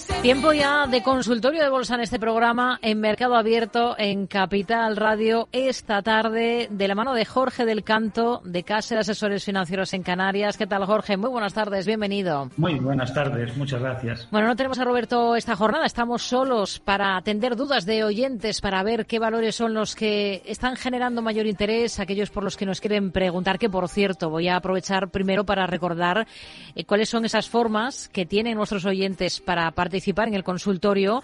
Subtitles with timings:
[0.00, 4.98] say Tiempo ya de consultorio de bolsa en este programa en Mercado Abierto en Capital
[4.98, 9.94] Radio esta tarde de la mano de Jorge del Canto de Casa de Asesores Financieros
[9.94, 10.58] en Canarias.
[10.58, 11.16] ¿Qué tal Jorge?
[11.16, 12.50] Muy buenas tardes, bienvenido.
[12.58, 14.28] Muy buenas tardes, muchas gracias.
[14.30, 18.82] Bueno, no tenemos a Roberto esta jornada, estamos solos para atender dudas de oyentes, para
[18.82, 22.82] ver qué valores son los que están generando mayor interés, aquellos por los que nos
[22.82, 26.26] quieren preguntar, que por cierto voy a aprovechar primero para recordar
[26.74, 31.22] eh, cuáles son esas formas que tienen nuestros oyentes para participar en el consultorio.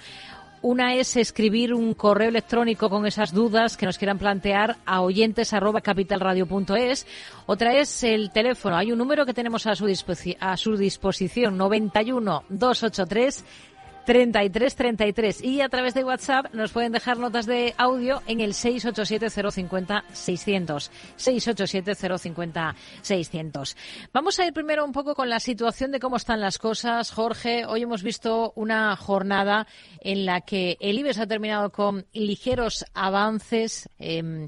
[0.63, 5.53] Una es escribir un correo electrónico con esas dudas que nos quieran plantear a oyentes
[7.45, 8.77] Otra es el teléfono.
[8.77, 9.87] Hay un número que tenemos a su,
[10.41, 13.45] a su disposición, 91 283
[14.07, 20.91] 3333 y a través de WhatsApp nos pueden dejar notas de audio en el 687-050-600.
[21.19, 23.77] 687-050-600.
[24.13, 27.11] Vamos a ir primero un poco con la situación de cómo están las cosas.
[27.11, 29.67] Jorge, hoy hemos visto una jornada
[30.01, 33.89] en la que el IBEX ha terminado con ligeros avances.
[33.99, 34.47] Eh,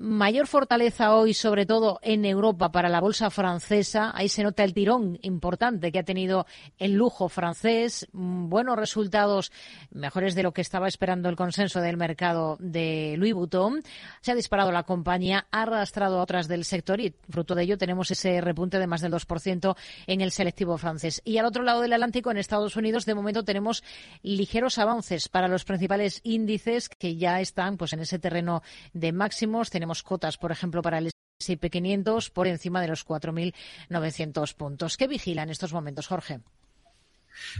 [0.00, 4.12] Mayor fortaleza hoy, sobre todo en Europa, para la bolsa francesa.
[4.14, 6.46] Ahí se nota el tirón importante que ha tenido
[6.78, 8.06] el lujo francés.
[8.12, 9.50] Mm, buenos resultados,
[9.90, 13.82] mejores de lo que estaba esperando el consenso del mercado de Louis Vuitton.
[14.20, 17.76] Se ha disparado la compañía, ha arrastrado a otras del sector y fruto de ello
[17.76, 19.76] tenemos ese repunte de más del 2%
[20.06, 21.22] en el selectivo francés.
[21.24, 23.82] Y al otro lado del Atlántico, en Estados Unidos, de momento tenemos
[24.22, 29.70] ligeros avances para los principales índices que ya están pues en ese terreno de máximos.
[29.70, 34.96] Tenemos cotas, por ejemplo, para el S&P 500 por encima de los 4.900 puntos.
[34.96, 36.40] ¿Qué vigila en estos momentos, Jorge?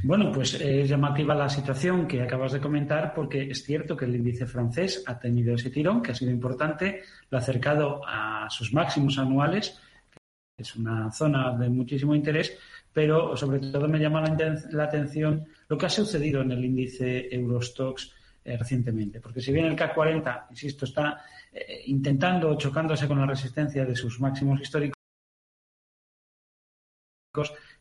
[0.02, 4.16] Bueno, pues es llamativa la situación que acabas de comentar porque es cierto que el
[4.16, 8.72] índice francés ha tenido ese tirón que ha sido importante, lo ha acercado a sus
[8.72, 9.78] máximos anuales,
[10.10, 12.58] que es una zona de muchísimo interés,
[12.92, 14.24] pero sobre todo me llama
[14.70, 18.12] la, atención lo que ha sucedido en el índice Eurostox
[18.48, 23.26] eh, recientemente, porque si bien el CAC 40, insisto, está eh, intentando chocándose con la
[23.26, 24.94] resistencia de sus máximos históricos.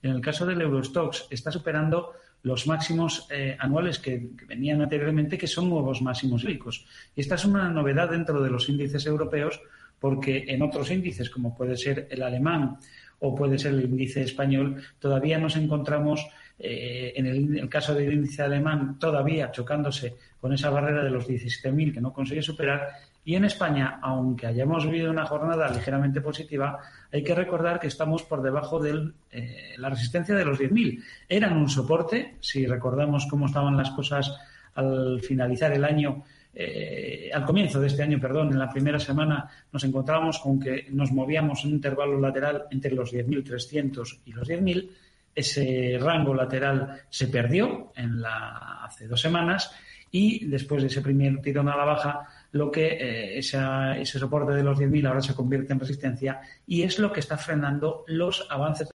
[0.02, 2.14] En el caso del Eurostox está superando
[2.44, 6.86] los máximos eh, anuales que, venían anteriormente, que son nuevos máximos históricos.
[7.16, 9.62] Y esta es una novedad dentro de los índices europeos,
[10.00, 12.78] porque en otros índices, como puede ser el alemán
[13.20, 16.28] o puede ser el índice español, todavía nos encontramos,
[16.60, 21.94] eh, en, el, caso del índice alemán, todavía chocándose con esa barrera de los 17.000
[21.94, 22.88] que no consigue superar
[23.28, 26.80] y en España, aunque hayamos vivido una jornada ligeramente positiva,
[27.12, 31.04] hay que recordar que estamos por debajo de eh, la resistencia de los 10.000.
[31.28, 34.34] Eran un soporte, si recordamos cómo estaban las cosas
[34.76, 36.24] al finalizar el año,
[36.56, 40.88] eh, al comienzo de este año, perdón, en la primera semana nos encontrábamos con que
[40.92, 44.90] nos movíamos en un intervalo lateral entre los 10.300 y los 10.000.
[45.38, 49.72] Ese rango lateral se perdió en la, hace dos semanas
[50.10, 54.64] y después de ese primer tirón a la baja lo que eh, ese soporte de
[54.64, 58.90] los 10.000 ahora se convierte en resistencia y es lo que está frenando los avances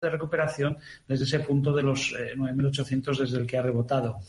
[0.00, 0.78] de recuperación
[1.08, 4.20] desde ese punto de los 9.800 eh, desde el que ha rebotado.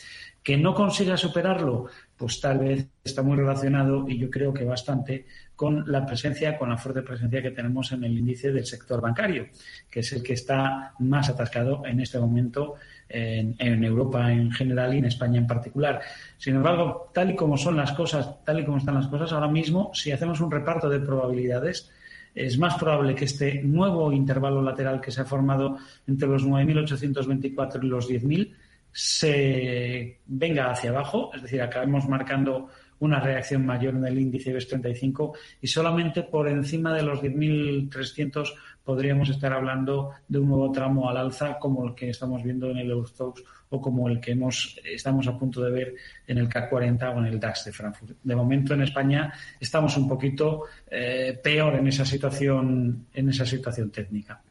[0.41, 1.87] Que no consiga superarlo,
[2.17, 6.69] pues tal vez está muy relacionado y yo creo que bastante con la presencia, con
[6.69, 9.47] la fuerte presencia que tenemos en el índice del sector bancario,
[9.91, 12.75] que es el que está más atascado en este momento
[13.07, 16.01] en, Europa en general y en España en particular.
[16.37, 19.49] Sin embargo, tal y como son las cosas, tal y como están las cosas ahora
[19.49, 21.91] mismo, si hacemos un reparto de probabilidades,
[22.35, 27.83] es más probable que este nuevo intervalo lateral que se ha formado entre los 9.824
[27.83, 28.53] y los 10.000
[28.91, 32.69] se venga hacia abajo, es decir, acabemos marcando
[32.99, 38.53] una reacción mayor en el índice IBEX 35 y solamente por encima de los 10.300
[38.83, 42.77] podríamos estar hablando de un nuevo tramo al alza como el que estamos viendo en
[42.77, 45.95] el Eurostox o como el que hemos, estamos a punto de ver
[46.27, 48.17] en el CAC 40 o en el DAX de Frankfurt.
[48.23, 53.91] De momento en España estamos un poquito eh, peor en esa situación, en esa situación
[53.91, 54.41] técnica.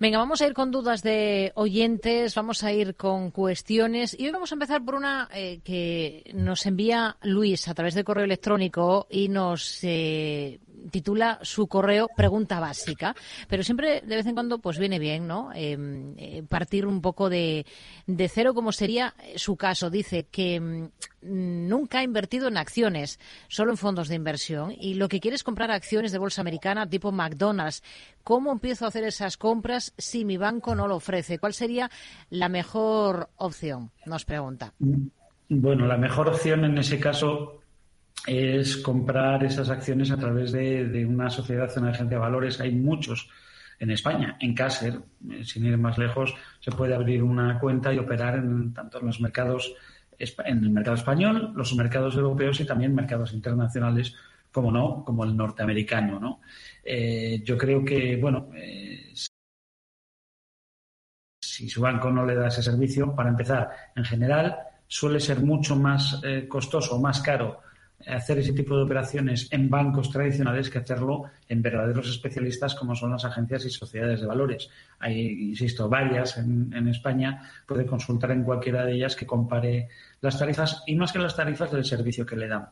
[0.00, 4.30] Venga, vamos a ir con dudas de oyentes, vamos a ir con cuestiones y hoy
[4.30, 9.08] vamos a empezar por una eh, que nos envía Luis a través de correo electrónico
[9.10, 10.60] y nos eh,
[10.92, 13.14] titula su correo pregunta básica,
[13.48, 15.50] pero siempre de vez en cuando pues viene bien, ¿no?
[15.52, 17.66] Em, eh, partir un poco de,
[18.06, 19.90] de, cero como sería su caso.
[19.90, 20.88] Dice que mm,
[21.22, 23.18] nunca ha invertido en acciones,
[23.48, 26.88] solo en fondos de inversión y lo que quiere es comprar acciones de bolsa americana
[26.88, 27.82] tipo McDonald's.
[28.28, 31.38] ¿Cómo empiezo a hacer esas compras si mi banco no lo ofrece?
[31.38, 31.90] ¿Cuál sería
[32.28, 33.90] la mejor opción?
[34.04, 34.74] Nos pregunta.
[35.48, 37.62] Bueno, la mejor opción en ese caso
[38.26, 42.60] es comprar esas acciones a través de, una sociedad, una agencia de valores.
[42.60, 43.30] Hay muchos
[43.78, 44.36] en España.
[44.40, 44.98] En Caser,
[45.30, 49.06] eh, sin ir más lejos, se puede abrir una cuenta y operar en, tanto en
[49.06, 49.72] los mercados,
[50.18, 54.14] en el mercado español, los mercados europeos y también mercados internacionales,
[54.52, 56.40] como no, como el norteamericano, ¿no?
[56.84, 59.12] Eh, yo creo que, bueno, eh,
[61.40, 64.56] si su banco no le da ese servicio, para empezar, en general
[64.86, 67.60] suele ser mucho más costoso o más caro
[68.06, 73.10] hacer ese tipo de operaciones en bancos tradicionales que hacerlo en verdaderos especialistas como son
[73.10, 74.68] las agencias y sociedades de valores.
[75.00, 77.42] Hay, insisto, varias en, España.
[77.66, 79.88] Puede consultar en cualquiera de ellas que compare
[80.20, 82.68] las tarifas y más que las tarifas del servicio que le dan.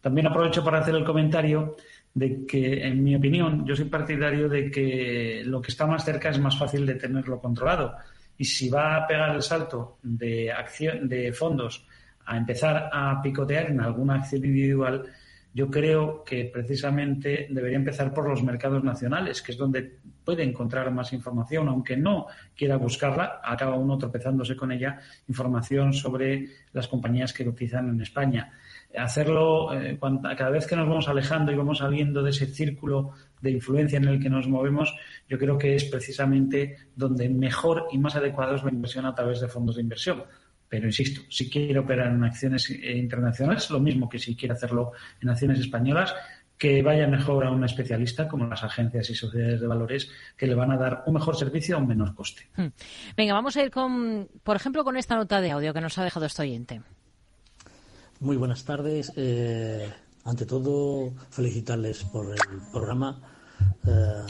[0.00, 1.76] También aprovecho para hacer el comentario
[2.14, 6.30] de que, en mi opinión, yo soy partidario de que lo que está más cerca
[6.30, 7.94] es más fácil de tenerlo controlado.
[8.36, 11.86] Y si va a pegar el salto de, acción, de fondos
[12.26, 15.04] a empezar a picotear en alguna acción individual,
[15.52, 20.90] yo creo que precisamente debería empezar por los mercados nacionales, que es donde puede encontrar
[20.90, 27.32] más información, aunque no quiera buscarla, acaba uno tropezándose con ella, información sobre las compañías
[27.32, 28.52] que cotizan en España.
[28.96, 29.98] Hacerlo eh,
[30.36, 34.08] cada vez que nos vamos alejando y vamos saliendo de ese círculo de influencia en
[34.08, 34.94] el que nos movemos,
[35.28, 39.40] yo creo que es precisamente donde mejor y más adecuado es la inversión a través
[39.40, 40.24] de fondos de inversión
[40.68, 44.92] pero insisto, si quiere operar en acciones eh, internacionales, lo mismo que si quiere hacerlo
[45.20, 46.14] en acciones españolas,
[46.58, 50.54] que vaya mejor a un especialista como las agencias y sociedades de valores que le
[50.54, 52.48] van a dar un mejor servicio a un menor coste.
[52.56, 52.68] Hmm.
[53.16, 56.04] Venga, vamos a ir con, por ejemplo, con esta nota de audio que nos ha
[56.04, 56.82] dejado este oyente.
[58.20, 59.12] Muy buenas tardes.
[59.14, 59.88] Eh,
[60.24, 63.20] ante todo, felicitarles por el programa,
[63.86, 64.24] eh,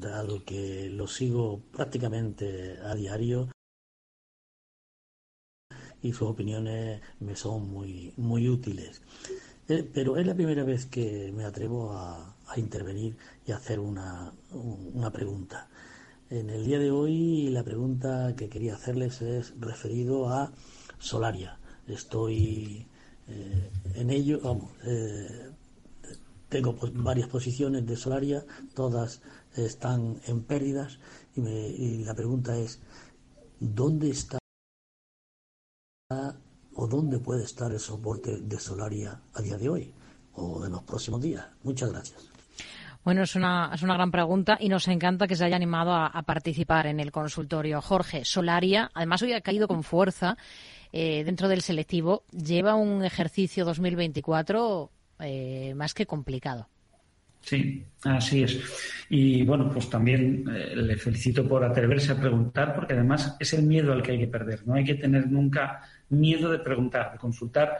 [0.00, 3.48] dado que lo sigo prácticamente a diario
[6.02, 9.02] y sus opiniones me son muy, muy útiles.
[9.68, 15.12] Eh, pero es la primera vez que me atrevo a, intervenir y hacer una, una,
[15.12, 15.68] pregunta.
[16.28, 20.50] En el día de hoy la pregunta que quería hacerles es referido a
[20.98, 21.58] Solaria.
[21.86, 22.88] Estoy
[23.28, 25.50] eh, en ello, vamos, eh,
[26.48, 28.44] tengo varias posiciones de Solaria,
[28.74, 29.20] todas
[29.56, 30.98] están en pérdidas
[31.36, 32.80] y, me, y la pregunta es,
[33.60, 34.38] ¿dónde está
[36.74, 39.92] o dónde puede estar el soporte de Solaria a día de hoy
[40.34, 41.44] o en los próximos días?
[41.64, 42.30] Muchas gracias.
[43.04, 46.22] Bueno, es una, es una gran pregunta y nos encanta que se haya animado a,
[46.22, 47.80] participar en el consultorio.
[47.80, 50.36] Jorge, Solaria, además hoy ha caído con fuerza
[50.92, 54.90] eh, dentro del selectivo, lleva un ejercicio 2024
[55.20, 56.68] eh, más que complicado.
[57.40, 58.60] Sí, así es.
[59.08, 63.62] Y bueno, pues también eh, le felicito por atreverse a preguntar, porque además es el
[63.62, 64.66] miedo al que hay que perder.
[64.66, 65.80] No hay que tener nunca
[66.10, 67.78] miedo de preguntar, de consultar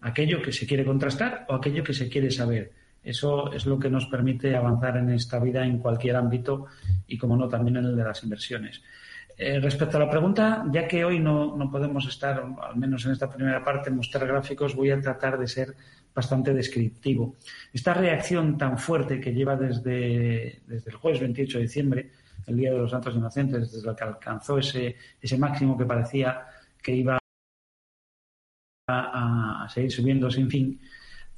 [0.00, 2.72] aquello que se quiere contrastar o aquello que se quiere saber.
[3.02, 6.66] Eso es lo que nos permite avanzar en esta vida en cualquier ámbito
[7.06, 8.82] y, como no, también en el de las inversiones.
[9.38, 13.12] Eh, respecto a la pregunta, ya que hoy no, no, podemos estar, al menos en
[13.12, 15.74] esta primera parte, mostrar gráficos, voy a tratar de ser
[16.14, 17.36] bastante descriptivo.
[17.70, 22.10] Esta reacción tan fuerte que lleva desde, desde el jueves 28 de diciembre,
[22.46, 26.46] el Día de los Santos Inocentes, desde el que alcanzó ese, ese máximo que parecía
[26.82, 27.18] que iba
[28.88, 30.80] a, seguir subiendo sin fin,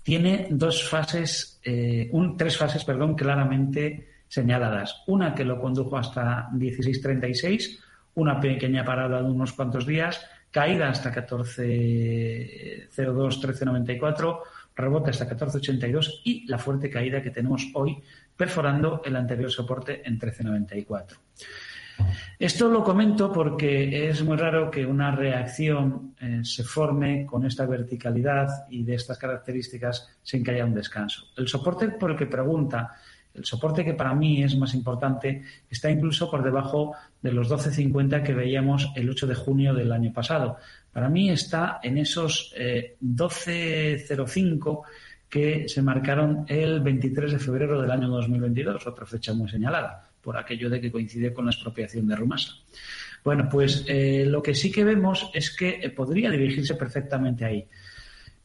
[0.05, 5.03] tiene dos fases, eh, un, tres fases, perdón, claramente señaladas.
[5.09, 7.88] Una que lo condujo hasta 16.36,
[8.19, 14.41] una pequeña parada de unos cuantos días, caída hasta 14.02, 13.94,
[14.75, 18.03] rebote hasta 14.82 y la fuerte caída que tenemos hoy,
[18.37, 21.17] perforando el anterior soporte en 13.94.
[22.39, 27.67] Esto lo comento porque es muy raro que una reacción eh, se forme con esta
[27.67, 31.27] verticalidad y de estas características sin que haya un descanso.
[31.37, 32.95] El soporte por el que pregunta,
[33.39, 38.23] el soporte que para mí es más importante, está incluso por debajo de los 12.50
[38.23, 40.59] que veíamos el 8 de junio del año pasado.
[40.93, 42.97] Para mí está en esos 12.05
[43.39, 44.83] eh,
[45.29, 50.37] que se marcaron el 23 de febrero del año 2022, otra fecha muy señalada por
[50.37, 52.53] aquello de que coincide con la expropiación de Rumasa.
[53.25, 57.67] Bueno, pues eh, lo que sí que vemos es que eh, podría dirigirse perfectamente ahí.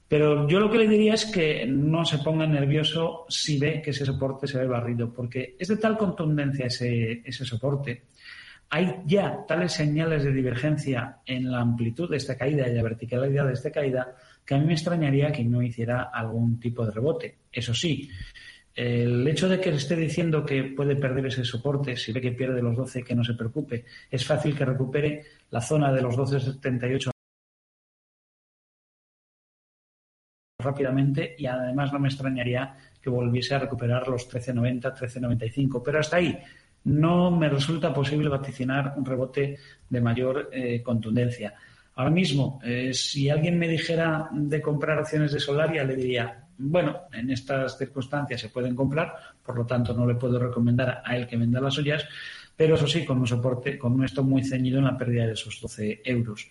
[0.08, 3.92] Pero yo lo que le diría es que no se ponga nervioso si ve que
[3.92, 8.04] ese soporte se ve barrido, porque es de tal contundencia ese, ese soporte.
[8.70, 13.48] Hay ya tales señales de divergencia en la amplitud de esta caída y la verticalidad
[13.48, 17.38] de esta caída que a mí me extrañaría que no hiciera algún tipo de rebote.
[17.52, 18.10] Eso sí,
[18.76, 22.62] el hecho de que esté diciendo que puede perder ese soporte, si ve que pierde
[22.62, 23.86] los 12, que no se preocupe.
[24.10, 27.13] Es fácil que recupere la zona de los 12,78
[30.64, 35.82] rápidamente y además no me extrañaría que volviese a recuperar los 13,90, 13,95.
[35.84, 36.38] Pero hasta ahí
[36.86, 39.58] no me resulta posible vaticinar un rebote
[39.90, 41.54] de mayor eh, contundencia.
[41.96, 47.02] Ahora mismo, eh, si alguien me dijera de comprar acciones de Solaria, le diría, bueno,
[47.14, 49.14] en estas circunstancias se pueden comprar,
[49.46, 52.06] por lo tanto no le puedo recomendar a él que venda las suyas,
[52.56, 55.34] pero eso sí, con un soporte, con un esto muy ceñido en la pérdida de
[55.34, 56.50] esos 12 euros.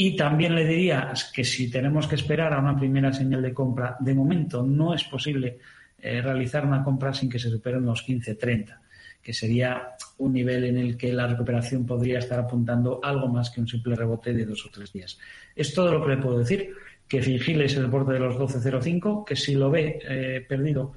[0.00, 3.96] Y también le diría que si tenemos que esperar a una primera señal de compra,
[3.98, 5.58] de momento no es posible
[5.98, 8.78] eh, realizar una compra sin que se superen los 15-30,
[9.20, 13.60] que sería un nivel en el que la recuperación podría estar apuntando algo más que
[13.60, 15.18] un simple rebote de dos o tres días.
[15.56, 16.74] Es todo lo que le puedo decir,
[17.08, 20.92] que vigile ese borde de los 12.05, que si lo ve eh, perdido,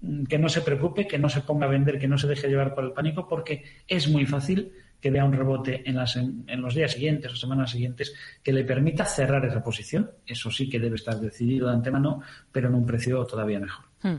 [0.00, 2.46] mm, que no se preocupe, que no se ponga a vender, que no se deje
[2.46, 4.70] llevar por el pánico, porque es muy fácil
[5.04, 8.64] que vea un rebote en, las, en, los días siguientes o semanas siguientes que le
[8.64, 10.10] permita cerrar esa posición.
[10.26, 13.84] Eso sí que debe estar decidido de antemano, pero en un precio todavía mejor.
[14.04, 14.16] Hmm.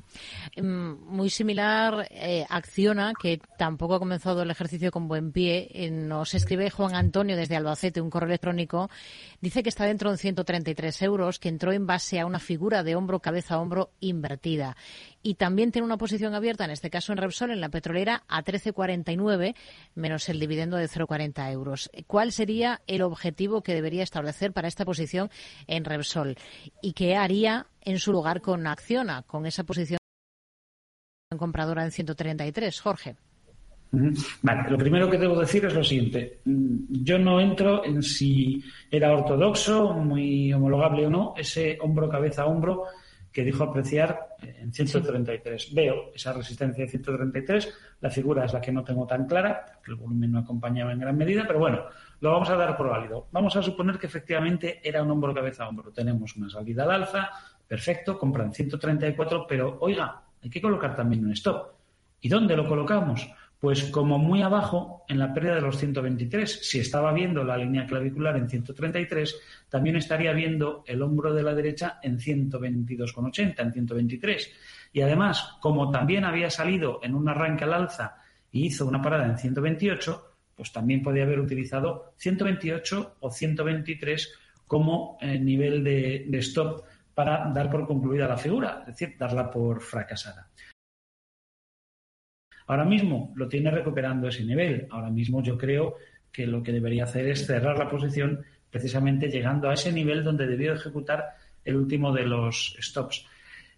[0.58, 5.70] Mm, muy similar eh, Acciona, que tampoco ha comenzado el ejercicio con buen pie.
[5.72, 8.90] Eh, nos escribe Juan Antonio desde Albacete, un correo electrónico.
[9.42, 12.96] Dice que está dentro de 133 euros, que entró en base a una figura de
[12.96, 14.76] hombro, cabeza, hombro invertida.
[15.22, 18.44] Y también tiene una posición abierta, en este caso en Repsol, en la petrolera, a
[18.44, 19.56] 13,49,
[19.94, 21.92] menos el dividendo de 0,40 euros.
[22.08, 25.30] ¿Cuál sería el objetivo que debería establecer para esta posición
[25.68, 26.38] en Repsol?
[26.82, 30.00] ¿Y qué haría en su lugar con Acciona, con esa posición
[31.38, 32.82] compradora en 133.
[32.82, 33.16] Jorge.
[34.42, 36.42] Vale, lo primero que debo decir es lo siguiente.
[36.44, 42.86] Yo no entro en si era ortodoxo, muy homologable o no, ese hombro, cabeza, hombro
[43.32, 45.74] que dijo apreciar en 133.
[45.74, 49.92] Veo esa resistencia de 133, la figura es la que no tengo tan clara, porque
[49.92, 51.84] el volumen no acompañaba en gran medida, pero bueno,
[52.22, 53.28] lo vamos a dar por válido.
[53.32, 55.92] Vamos a suponer que efectivamente era un hombro, cabeza, hombro.
[55.92, 57.30] Tenemos una salida al alza,
[57.68, 61.72] Perfecto, compran 134, pero oiga, hay que colocar también un stop.
[62.22, 63.28] ¿Y dónde lo colocamos?
[63.60, 66.60] Pues como muy abajo, en la pérdida de los 123.
[66.62, 71.56] Si estaba viendo la línea clavicular en 133, también estaría viendo el hombro de la
[71.56, 74.52] derecha en 122,80, en 123.
[74.94, 78.18] Y además, como también había salido en un arranque al alza
[78.52, 84.34] y hizo una parada en 128, pues también podía haber utilizado 128 o 123
[84.68, 86.84] como eh, nivel de stop
[87.16, 90.50] para dar por concluida la figura, es decir, darla por fracasada.
[92.68, 94.88] Ahora mismo lo tiene recuperando ese nivel.
[94.92, 95.96] Ahora mismo yo creo
[96.32, 100.48] que lo que debería hacer es cerrar la posición precisamente llegando a ese nivel donde
[100.48, 103.26] debió ejecutar el último de los stops.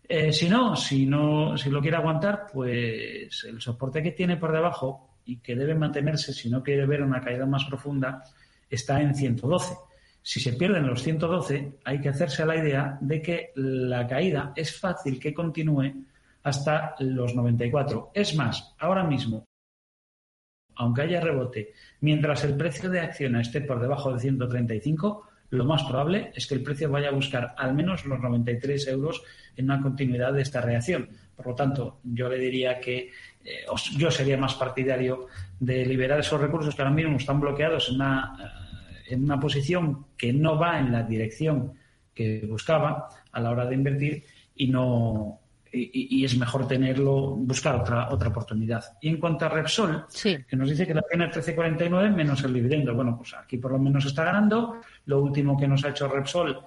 [0.09, 4.53] Eh, si no, si no, si lo quiere aguantar, pues el soporte que tiene por
[4.53, 8.23] debajo y que debe mantenerse si no quiere ver una caída más profunda
[8.69, 9.75] está en 112.
[10.27, 14.77] Si se pierden los 112, hay que hacerse la idea de que la caída es
[14.77, 16.03] fácil que continúe
[16.43, 18.11] hasta los 94.
[18.13, 19.45] Es más, ahora mismo,
[20.75, 25.83] aunque haya rebote, mientras el precio de acción esté por debajo de 135, lo más
[25.83, 29.23] probable es que el precio vaya a buscar al menos los 93 euros
[29.55, 31.07] en una continuidad de esta reacción.
[31.37, 33.11] Por lo tanto, yo le diría que
[33.45, 33.65] eh,
[33.95, 38.56] yo sería más partidario de liberar esos recursos que ahora mismo están bloqueados en una
[39.09, 41.73] en una posición que no va en la dirección
[42.13, 44.23] que buscaba a la hora de invertir
[44.55, 45.39] y no
[45.71, 48.83] y, es mejor tenerlo, buscar otra otra oportunidad.
[49.01, 52.95] Y en cuanto a Repsol, que nos dice que la tiene 13.49 menos el dividendo,
[52.95, 54.81] bueno, pues aquí por lo menos está ganando.
[55.05, 56.57] Lo último que nos ha hecho Repsol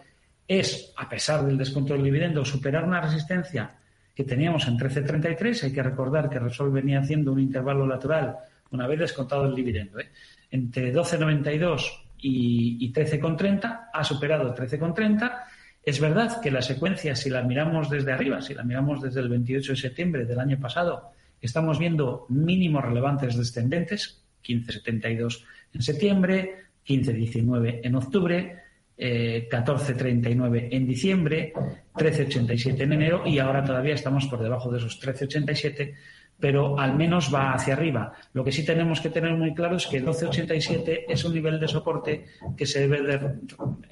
[0.47, 3.76] es, a pesar del descuento del dividendo, superar una resistencia
[4.14, 5.64] que teníamos en 13.33.
[5.64, 8.37] Hay que recordar que Repsol venía haciendo un intervalo lateral
[8.70, 10.11] una vez descontado el dividendo, ¿eh?
[10.50, 15.42] entre 12.92 y, 13,30, ha superado 13,30.
[15.82, 19.28] Es verdad que la secuencia, si la miramos desde arriba, si la miramos desde el
[19.28, 26.54] 28 de septiembre del año pasado, estamos viendo mínimos relevantes descendentes, 15,72 en septiembre,
[26.86, 28.60] 15,19 en octubre,
[29.00, 31.52] 14,39 eh, en diciembre,
[31.94, 35.94] 13,87 en enero y ahora todavía estamos por debajo de esos 13,87
[36.40, 38.12] pero al menos va hacia arriba.
[38.32, 41.68] Lo que sí tenemos que tener muy claro es que 1287 es un nivel de
[41.68, 43.38] soporte que se debe de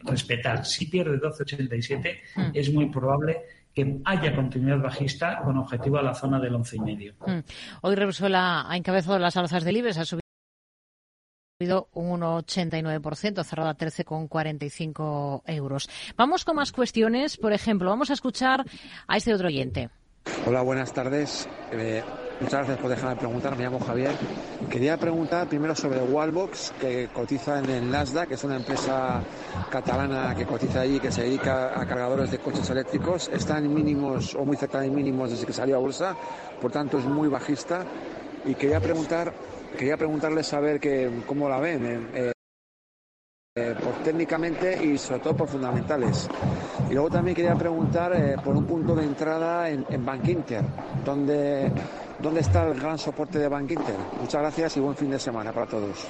[0.04, 0.64] respetar.
[0.64, 2.50] Si pierde 1287 mm.
[2.54, 3.42] es muy probable
[3.74, 7.14] que haya continuidad bajista con objetivo a la zona del 11,5.
[7.26, 7.44] Mm.
[7.82, 10.22] Hoy Repsol ha encabezado las alzas del IBEX, ha subido
[11.92, 15.90] un 1,89%, cerrado a 13,45 euros.
[16.16, 17.36] Vamos con más cuestiones.
[17.36, 18.64] Por ejemplo, vamos a escuchar
[19.06, 19.90] a este otro oyente.
[20.46, 21.48] Hola, buenas tardes.
[21.72, 22.02] Eh,
[22.40, 23.56] muchas gracias por dejarme preguntar.
[23.56, 24.12] Me llamo Javier.
[24.70, 29.22] Quería preguntar primero sobre Wallbox, que cotiza en el Nasdaq, que es una empresa
[29.70, 33.28] catalana que cotiza allí, que se dedica a cargadores de coches eléctricos.
[33.28, 36.16] Está en mínimos o muy cerca de mínimos desde que salió a bolsa,
[36.60, 37.84] por tanto es muy bajista.
[38.44, 39.32] Y quería preguntar
[39.76, 42.08] quería preguntarles saber que, cómo la ven.
[42.14, 42.32] Eh,
[43.56, 46.28] eh, por técnicamente y sobre todo por fundamentales.
[46.88, 50.06] Y luego también quería preguntar eh, por un punto de entrada en, en
[51.04, 51.72] donde,
[52.20, 53.96] ¿dónde está el gran soporte de Bank Inter?
[54.20, 56.06] Muchas gracias y buen fin de semana para todos.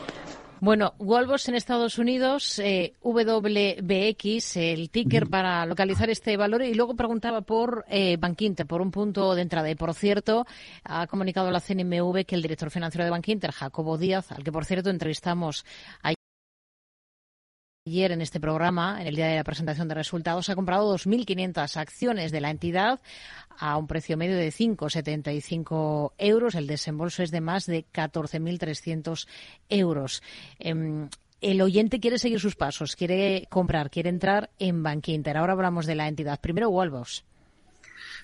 [0.61, 6.97] Bueno, Walbos en Estados Unidos, eh, WBX, el ticker para localizar este valor, y luego
[6.97, 9.71] preguntaba por eh, Bankinter, por un punto de entrada.
[9.71, 10.47] Y por cierto,
[10.83, 14.65] ha comunicado la CNMV que el director financiero de Bankinter, Jacobo Díaz, al que por
[14.65, 15.65] cierto entrevistamos
[16.03, 16.18] ayer
[17.97, 22.33] en este programa, en el día de la presentación de resultados, ha comprado 2.500 acciones
[22.33, 23.01] de la entidad
[23.59, 26.55] a un precio medio de 5,75 euros.
[26.55, 29.27] El desembolso es de más de 14.300
[29.69, 30.23] euros.
[30.59, 31.09] Em,
[31.41, 35.37] el oyente quiere seguir sus pasos, quiere comprar, quiere entrar en Bankinter.
[35.37, 36.41] Ahora hablamos de la entidad.
[36.41, 37.25] Primero, Walbos.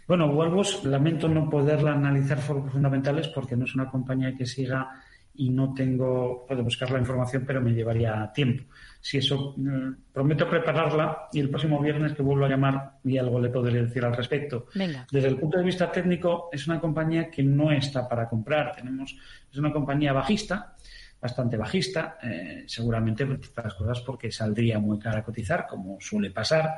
[0.07, 5.03] Bueno, Walbos, lamento no poderla analizar por fundamentales porque no es una compañía que siga
[5.35, 8.65] y no tengo, puedo buscar la información, pero me llevaría tiempo
[9.05, 13.39] si eso, mm, prometo prepararla y el próximo viernes que vuelvo a llamar y algo
[13.39, 14.69] le podré decir al respecto.
[15.13, 18.75] Desde el punto de vista técnico, es una compañía que no está para comprar.
[18.75, 19.15] Tenemos,
[19.53, 20.75] es una compañía bajista,
[21.21, 26.71] bastante bajista, eh, seguramente las cosas porque saldría muy cara a cotizar, como suele pasar.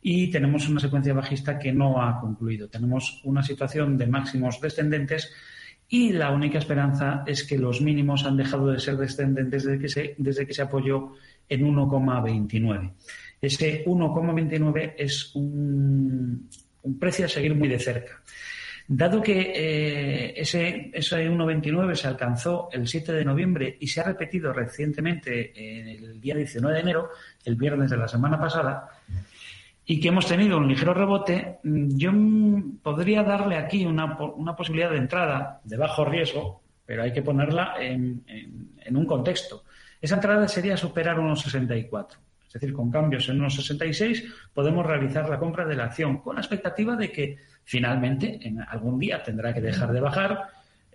[0.00, 2.70] Y tenemos una secuencia bajista que no ha concluido.
[2.70, 5.30] Tenemos una situación de máximos descendentes
[5.88, 9.88] y la única esperanza es que los mínimos han dejado de ser descendentes desde que
[9.88, 11.12] se, desde que se apoyó
[11.48, 12.92] en 1,29.
[13.40, 16.48] Ese 1,29 es un,
[16.98, 18.20] precio a seguir muy de cerca.
[18.88, 24.04] Dado que eh, ese, ese 1,29 se alcanzó el 7 de noviembre y se ha
[24.04, 25.52] repetido recientemente
[25.92, 27.10] el día 19 de enero,
[27.44, 28.88] el viernes de la semana pasada,
[29.86, 32.12] y que hemos tenido un ligero rebote, yo
[32.82, 34.16] podría darle aquí una,
[34.56, 38.24] posibilidad de entrada de bajo riesgo, pero hay que ponerla en
[38.90, 39.62] un contexto.
[40.00, 42.18] Esa entrada sería superar unos 64.
[42.46, 46.36] Es decir, con cambios en unos 66 podemos realizar la compra de la acción con
[46.36, 50.46] la expectativa de que finalmente en algún día tendrá que dejar de bajar,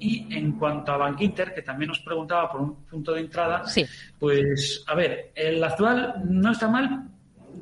[0.00, 3.62] Y en cuanto a Bank Inter, que también nos preguntaba por un punto de entrada,
[4.18, 7.12] pues a ver, el actual no está mal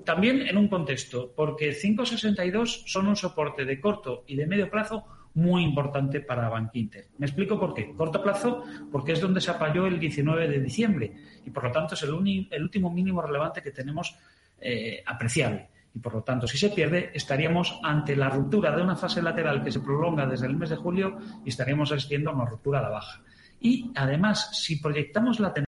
[0.04, 5.04] también en un contexto, porque 5,62 son un soporte de corto y de medio plazo
[5.34, 7.08] muy importante para Bank Inter.
[7.18, 7.92] Me explico por qué.
[7.94, 11.12] Corto plazo, porque es donde se apoyó el 19 de diciembre
[11.44, 14.16] y por lo tanto es el, el último mínimo relevante que tenemos
[14.60, 15.68] eh, apreciable.
[15.94, 19.62] Y por lo tanto, si se pierde, estaríamos ante la ruptura de una fase lateral
[19.62, 22.82] que se prolonga desde el mes de julio y estaríamos asistiendo a una ruptura a
[22.82, 23.22] la baja.
[23.60, 25.73] Y además, si proyectamos la tendencia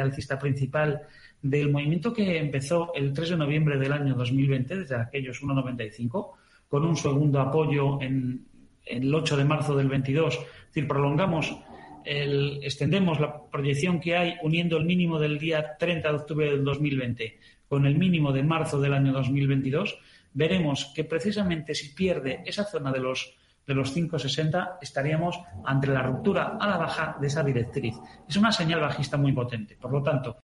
[0.00, 1.02] alcista principal
[1.42, 6.34] del movimiento que empezó el 3 de noviembre del año 2020, desde aquellos 1,95,
[6.68, 8.46] con un segundo apoyo en,
[8.84, 11.56] el 8 de marzo del 22, es decir, prolongamos
[12.04, 17.40] extendemos la proyección que hay uniendo el mínimo del día 30 de octubre del 2020
[17.68, 19.98] con el mínimo de marzo del año 2022,
[20.32, 23.34] veremos que precisamente si pierde esa zona de los
[23.66, 27.96] de los 5,60 estaríamos ante la ruptura a la baja de esa directriz.
[28.28, 29.76] Es una señal bajista muy potente.
[29.76, 30.38] Por lo tanto,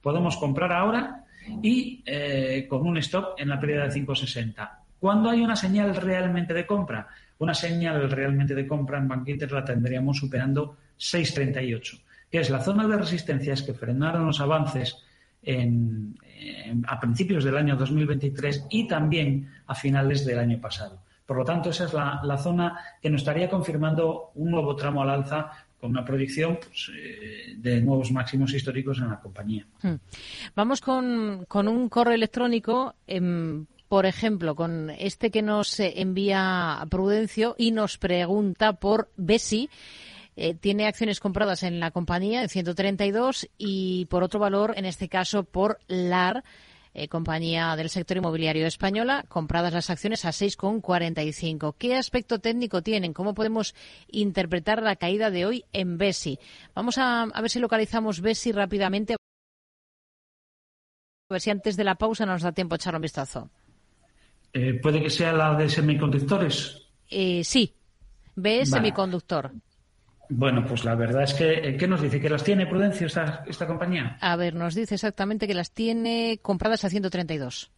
[0.00, 1.24] podemos comprar ahora
[1.62, 4.70] y eh, con un stop en la pérdida de 5,60.
[4.98, 7.08] ¿Cuándo hay una señal realmente de compra?
[7.38, 12.00] Una señal realmente de compra en Bankinter la tendríamos superando 6,38,
[12.30, 15.04] que es la zona de resistencias que frenaron los avances
[16.86, 21.03] a principios del año 2023 y también a finales del año pasado.
[21.26, 25.10] Por lo tanto, esa es la, zona que nos estaría confirmando un nuevo tramo al
[25.10, 29.66] alza con una proyección pues, eh, de nuevos máximos históricos en la compañía.
[29.82, 29.94] Hmm.
[30.54, 32.94] Vamos con, un correo electrónico.
[33.06, 39.70] Em, por ejemplo, con este que nos envía Prudencio y nos pregunta por Besi.
[40.36, 45.08] Eh, tiene acciones compradas en la compañía en 132 y por otro valor, en este
[45.08, 46.42] caso por LAR,
[46.94, 51.74] eh, compañía del sector inmobiliario española, compradas las acciones a 6,45.
[51.76, 53.12] ¿Qué aspecto técnico tienen?
[53.12, 53.74] ¿Cómo podemos
[54.08, 56.38] interpretar la caída de hoy en Besi?
[56.72, 59.14] Vamos a, ver si localizamos Besi rápidamente.
[59.14, 63.50] A ver si antes de la pausa nos da tiempo a echar un vistazo.
[64.52, 66.80] Eh, ¿Puede que sea la de semiconductores?
[67.10, 67.74] Eh, sí,
[68.36, 69.50] B semiconductor.
[70.28, 72.20] Bueno, pues la verdad es que, eh, ¿qué nos dice?
[72.20, 74.16] ¿Que las tiene Prudencio esta, esta compañía?
[74.20, 77.70] A ver, nos dice exactamente que las tiene compradas a 132.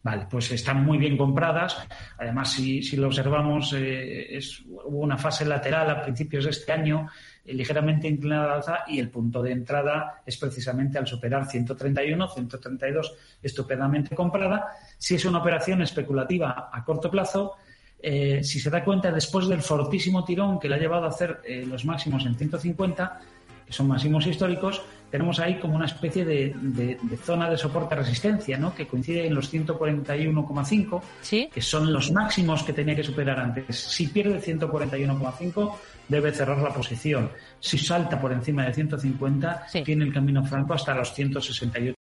[0.00, 1.76] Vale, pues están muy bien compradas.
[2.18, 6.70] Además, si, si lo observamos, eh, es, hubo una fase lateral a principios de este
[6.70, 7.08] año
[7.44, 12.28] eh, ligeramente inclinada al alza y el punto de entrada es precisamente al superar 131,
[12.28, 14.68] 132 estupendamente comprada.
[14.96, 17.56] Si es una operación especulativa a corto plazo,
[18.00, 21.40] eh, si se da cuenta, después del fortísimo tirón que le ha llevado a hacer
[21.66, 23.20] los máximos en 150,
[23.68, 24.80] que son máximos históricos,
[25.10, 28.74] tenemos ahí como una especie de, zona de soporte-resistencia, ¿no?
[28.74, 33.76] que coincide en los 141,5, que son los máximos que tenía que superar antes.
[33.76, 35.74] Si pierde 141,5,
[36.08, 37.30] debe cerrar la posición.
[37.60, 41.97] Si salta por encima de 150, tiene el camino franco hasta los 168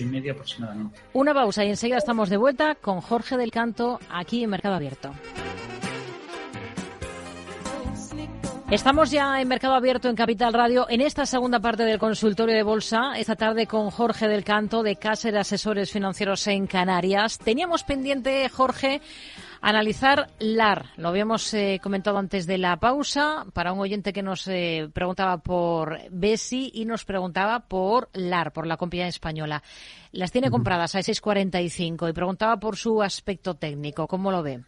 [0.00, 1.00] y aproximadamente.
[1.12, 5.12] Una pausa y enseguida estamos de vuelta con Jorge del Canto aquí en Mercado Abierto.
[8.72, 12.62] Estamos ya en Mercado Abierto en Capital Radio en esta segunda parte del consultorio de
[12.62, 17.38] bolsa, esta tarde con Jorge del Canto de Cáceres Asesores Financieros en Canarias.
[17.38, 19.02] Teníamos pendiente, Jorge,
[19.60, 20.86] analizar LAR.
[20.96, 25.36] Lo habíamos eh, comentado antes de la pausa para un oyente que nos eh, preguntaba
[25.36, 29.62] por Besi y nos preguntaba por LAR, por la compañía española.
[30.12, 34.06] Las tiene compradas a 6.45 y preguntaba por su aspecto técnico.
[34.06, 34.62] ¿Cómo lo ve?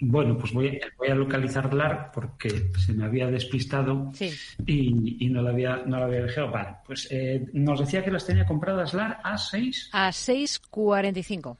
[0.00, 4.12] Bueno, pues voy, a localizar LAR porque se me había despistado
[4.66, 6.50] y, no lo había, no había dejado.
[6.50, 9.90] Vale, pues eh, nos decía que las tenía compradas LAR a 6.
[9.92, 11.56] A 6,45.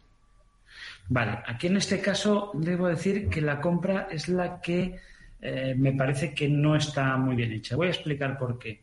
[1.09, 4.99] Vale, aquí en este caso debo decir que la compra es la que
[5.41, 7.77] eh, me parece que no está muy bien hecha.
[7.77, 8.83] Voy a explicar por qué.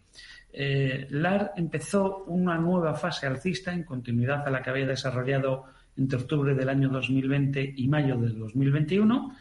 [0.53, 5.65] Eh, LAR empezó una nueva fase alcista en continuidad a la que había desarrollado
[5.97, 9.35] entre octubre del año 2020 y mayo del 2021,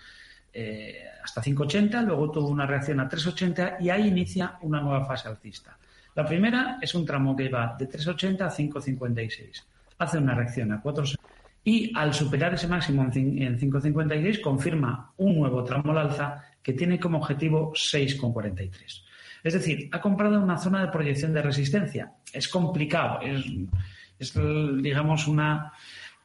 [0.52, 5.28] eh, hasta 5,80, luego tuvo una reacción a 3,80 y ahí inicia una nueva fase
[5.28, 5.76] alcista.
[6.14, 9.64] La primera es un tramo que va de 3,80 a 5,56.
[9.98, 11.04] Hace una reacción a 4
[11.62, 16.98] y al superar ese máximo en 5,56 confirma un nuevo tramo al alza que tiene
[16.98, 19.02] como objetivo 6,43.
[19.42, 22.12] Es decir, ha comprado una zona de proyección de resistencia.
[22.32, 24.34] Es complicado, es
[24.82, 25.72] digamos, una,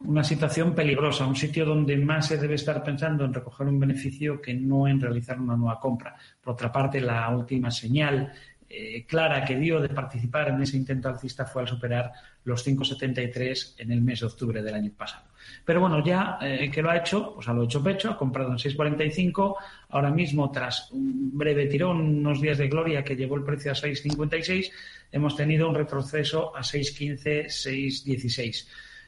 [0.02, 4.42] una situación peligrosa, un sitio donde más se debe estar pensando en recoger un beneficio
[4.42, 6.16] que no en realizar una nueva compra.
[6.42, 8.32] Por otra parte, la última señal
[8.68, 12.12] eh, clara que dio de participar en ese intento alcista fue al superar
[12.44, 15.26] los 5,73 en el mes de octubre del año pasado.
[15.64, 18.52] Pero bueno, ya eh, que lo ha hecho, pues ha lo hecho pecho, ha comprado
[18.52, 19.56] en 6,45.
[19.90, 23.76] Ahora mismo, tras un breve tirón, unos días de gloria que llevó el precio a
[23.76, 24.72] 6,56,
[25.12, 28.68] hemos tenido un retroceso a 6,15, 6,16.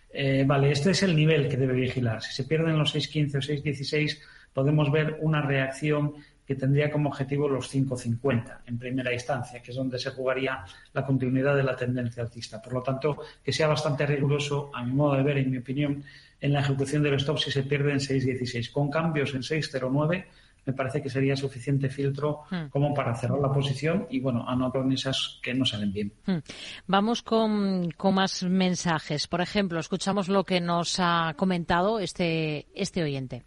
[0.10, 2.22] Eh, vale, este es el nivel que debe vigilar.
[2.22, 4.20] Si se pierden los 6.15 o 6.16,
[4.54, 6.14] podemos ver una reacción
[6.48, 11.06] que tendría como objetivo los 5.50 en primera instancia, que es donde se jugaría la
[11.06, 12.62] continuidad de la tendencia alcista.
[12.62, 16.04] Por lo tanto, que sea bastante riguroso, a mi modo de ver, en mi opinión,
[16.40, 18.72] en la ejecución del stop si se pierde en 6.16.
[18.72, 20.26] Con cambios en 6.09
[20.68, 22.68] me parece que sería suficiente filtro hmm.
[22.70, 26.12] como para cerrar la posición y, bueno, anotar en esas que no salen bien.
[26.26, 26.40] Hmm.
[26.86, 29.28] Vamos con, con, más mensajes.
[29.28, 33.44] Por ejemplo, escuchamos lo que nos ha comentado este, este oyente.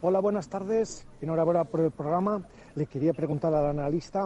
[0.00, 1.06] Hola, buenas tardes.
[1.20, 2.46] Enhorabuena por el programa.
[2.76, 4.24] Le quería preguntar al analista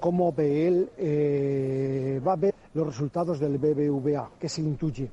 [0.00, 5.10] cómo ve él, eh, va a ver los resultados del BBVA, qué se intuye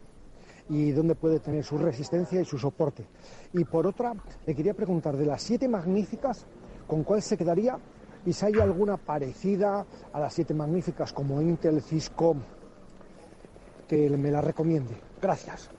[0.69, 3.05] y dónde puede tener su resistencia y su soporte.
[3.53, 4.13] Y por otra,
[4.45, 6.45] le quería preguntar de las siete magníficas,
[6.87, 7.77] ¿con cuál se quedaría?
[8.25, 12.35] Y si hay alguna parecida a las siete magníficas como Intel, Cisco,
[13.87, 14.95] que me la recomiende.
[15.21, 15.69] Gracias.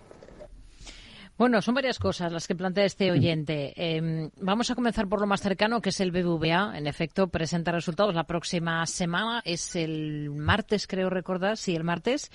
[1.38, 3.72] Bueno, son varias cosas las que plantea este oyente.
[3.76, 6.76] Em, vamos a comenzar por lo más cercano, que es el BBVA.
[6.76, 9.40] En efecto, presenta resultados la próxima semana.
[9.44, 12.30] Es el martes, creo recordar, sí, el martes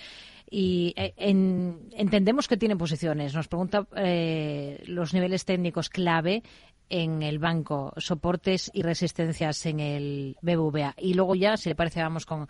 [0.49, 3.33] y eh, entendemos que tiene posiciones.
[3.33, 6.43] Nos pregunta eh, los niveles técnicos clave
[6.89, 10.93] en el banco, soportes y resistencias en el BBVA.
[10.99, 12.47] Y luego ya, si le parece, vamos con,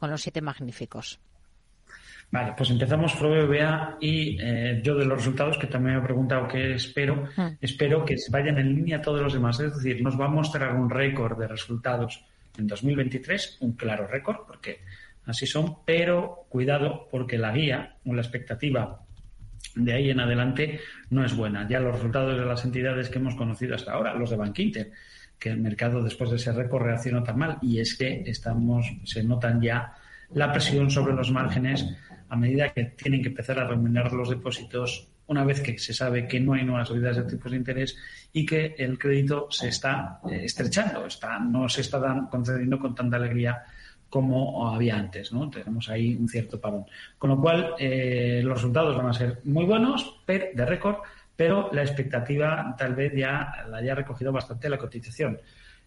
[0.00, 1.20] los siete magníficos.
[2.32, 6.04] Vale, pues empezamos por BBVA y eh, yo de los resultados que también me he
[6.04, 7.28] preguntado qué espero,
[7.60, 9.60] espero que vayan en línea todos los demás.
[9.60, 12.24] Es decir, nos va a mostrar un récord de resultados
[12.56, 14.80] en 2023, un claro récord, porque
[15.26, 19.02] así son, pero cuidado porque la guía o la expectativa
[19.74, 21.68] de ahí en adelante no es buena.
[21.68, 24.90] Ya los resultados de las entidades que hemos conocido hasta ahora, los de Bankinter,
[25.38, 29.22] que el mercado después de ese récord reaccionó tan mal y es que estamos se
[29.22, 29.92] notan ya
[30.34, 31.86] la presión sobre los márgenes
[32.28, 36.26] a medida que tienen que empezar a remunerar los depósitos una vez que se sabe
[36.26, 37.96] que no hay nuevas subidas de tipos de interés
[38.32, 43.16] y que el crédito se está eh, estrechando, está, no se está concediendo con tanta
[43.16, 43.62] alegría
[44.08, 45.48] como había antes, ¿no?
[45.48, 46.84] Tenemos ahí un cierto parón.
[47.16, 50.96] Con lo cual, eh, los resultados van a ser muy buenos, de récord,
[51.34, 55.40] pero la expectativa tal vez ya la haya recogido bastante la cotización.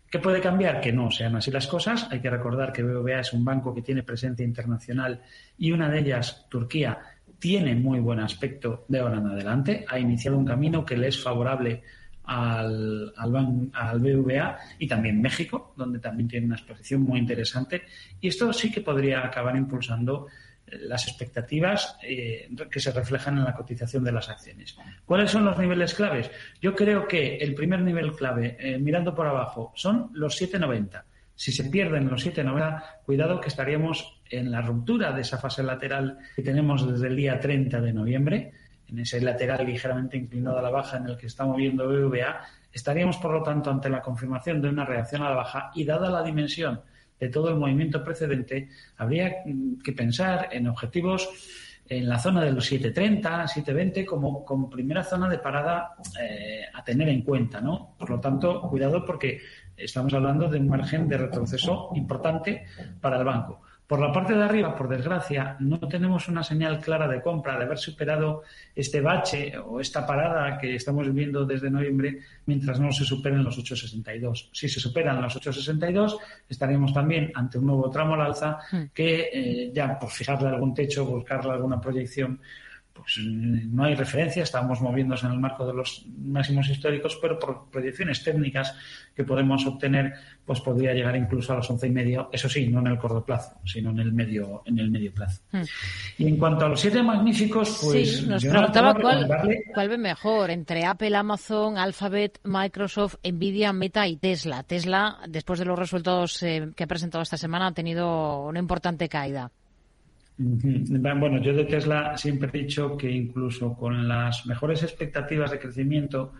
[0.10, 0.80] ¿Qué puede cambiar?
[0.80, 2.08] Que no sean así las cosas.
[2.12, 5.22] Hay que recordar que BBVA es un banco que tiene presencia internacional
[5.58, 7.00] y una de ellas, Turquía,
[7.40, 9.86] tiene muy buen aspecto de ahora en adelante.
[9.90, 11.84] Ha iniciado un camino que le es favorable
[12.24, 17.84] al, al, al, BVA y también México, donde también tiene una exposición muy interesante.
[18.22, 20.28] Y esto sí que podría acabar impulsando
[20.68, 24.78] las expectativas eh, que se reflejan en la cotización de las acciones.
[25.06, 26.32] ¿Cuáles son los niveles claves?
[26.62, 31.04] Yo creo que el primer nivel clave, eh, mirando por abajo, son los 7,90.
[31.36, 36.18] Si se pierden los 7,90, cuidado que estaríamos en la ruptura de esa fase lateral
[36.36, 38.54] que tenemos desde el día 30 de noviembre
[38.88, 43.18] en ese lateral ligeramente inclinado a la baja en el que está moviendo BVA, estaríamos,
[43.18, 46.24] por lo tanto, ante la confirmación de una reacción a la baja y dada la
[46.24, 46.82] dimensión
[47.20, 49.44] de todo el movimiento precedente, habría
[49.84, 51.30] que pensar en objetivos
[51.88, 56.84] en la zona de los 7.30, 7.20 como, como primera zona de parada eh, a
[56.84, 57.96] tener en cuenta, ¿no?
[57.98, 59.40] Por lo tanto, cuidado porque
[59.78, 62.66] estamos hablando de un margen de retroceso importante
[63.00, 63.62] para el banco.
[63.88, 67.66] Por la parte de arriba, por desgracia, no tenemos una señal clara de compra, de
[67.66, 68.42] haber superado
[68.76, 73.60] este bache o esta parada que estamos viviendo desde noviembre mientras no se superen los
[73.60, 74.50] 8,62.
[74.52, 76.18] Si se superan los 8,62,
[76.50, 78.84] estaremos también ante un nuevo tramo al alza hmm.
[78.92, 82.40] que eh, ya por fijarle algún techo, buscarle alguna proyección,
[82.96, 87.70] pues no hay referencia, estamos moviéndonos en el marco de los máximos históricos, pero por
[87.70, 88.74] proyecciones técnicas
[89.14, 90.14] que podemos obtener,
[90.46, 93.24] pues podría llegar incluso a los once y medio, eso sí, no en el corto
[93.24, 95.42] plazo, sino en el medio, en el medio plazo.
[95.52, 95.64] Hmm.
[96.18, 99.28] Y en cuanto a los siete magníficos, pues sí, nos preguntaba cuál,
[99.74, 104.64] cuál ve mejor entre Apple, Amazon, Alphabet, Microsoft, Nvidia, Meta y Tesla.
[104.64, 109.10] Tesla, después de los resultados eh, que ha presentado esta semana, ha tenido una importante
[109.10, 109.52] caída.
[110.38, 116.34] Bueno, yo de Tesla siempre he dicho que incluso con las mejores expectativas de crecimiento,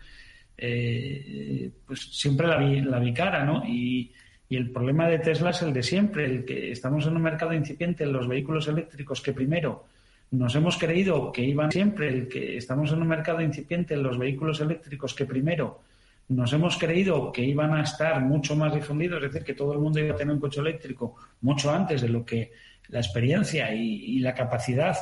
[0.58, 3.64] eh, pues siempre la vi, la vi cara, ¿no?
[3.66, 4.12] Y,
[4.48, 8.06] el problema de Tesla es el de siempre, el que estamos en un mercado incipiente
[8.06, 9.86] en los vehículos eléctricos que primero
[10.32, 14.18] nos hemos creído que iban siempre, el que estamos en un mercado incipiente en los
[14.18, 15.82] vehículos eléctricos que primero
[16.28, 19.80] nos hemos creído que iban a estar mucho más difundidos, es decir, que todo el
[19.80, 22.52] mundo iba a tener un coche eléctrico mucho antes de lo que
[22.90, 24.96] la experiencia y, la capacidad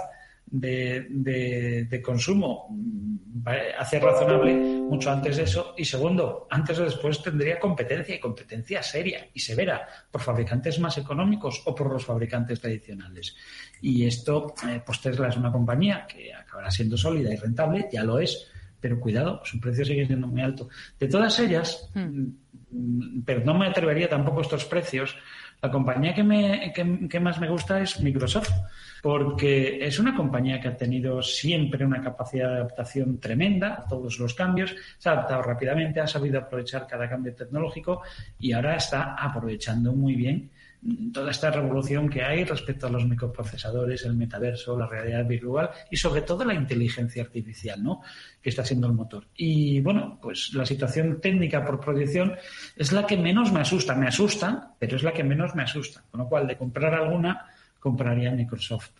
[0.46, 2.68] de, consumo
[3.78, 5.74] hace razonable mucho antes de eso.
[5.78, 10.98] Y segundo, antes o después tendría competencia y competencia seria y severa por fabricantes más
[10.98, 13.36] económicos o por los fabricantes tradicionales.
[13.82, 18.04] Y esto, eh, pues Tesla es una compañía que acabará siendo sólida y rentable, ya
[18.04, 18.53] lo es,
[18.84, 20.68] pero cuidado, su precio sigue siendo muy alto.
[21.00, 22.26] De todas ellas, hmm.
[22.70, 25.16] mm, pero no me atrevería tampoco a estos precios,
[25.62, 28.52] la compañía que, me, que, más me gusta es Microsoft,
[29.02, 34.20] porque es una compañía que ha tenido siempre una capacidad de adaptación tremenda a todos
[34.20, 38.02] los cambios, se ha adaptado rápidamente, ha sabido aprovechar cada cambio tecnológico
[38.38, 40.52] y ahora está aprovechando muy bien
[41.14, 45.98] toda esta revolución que hay respecto a los microprocesadores, el metaverso, la realidad virtual y
[45.98, 48.02] sobre todo la inteligencia artificial, ¿no?
[48.42, 49.28] Que está siendo el motor.
[49.36, 52.36] Y bueno, pues la situación técnica por proyección
[52.76, 53.96] es la que menos me asusta.
[53.96, 56.04] Me asusta, pero es la que menos me asusta.
[56.12, 57.46] Con lo cual, de comprar alguna,
[57.80, 58.92] compraría Microsoft.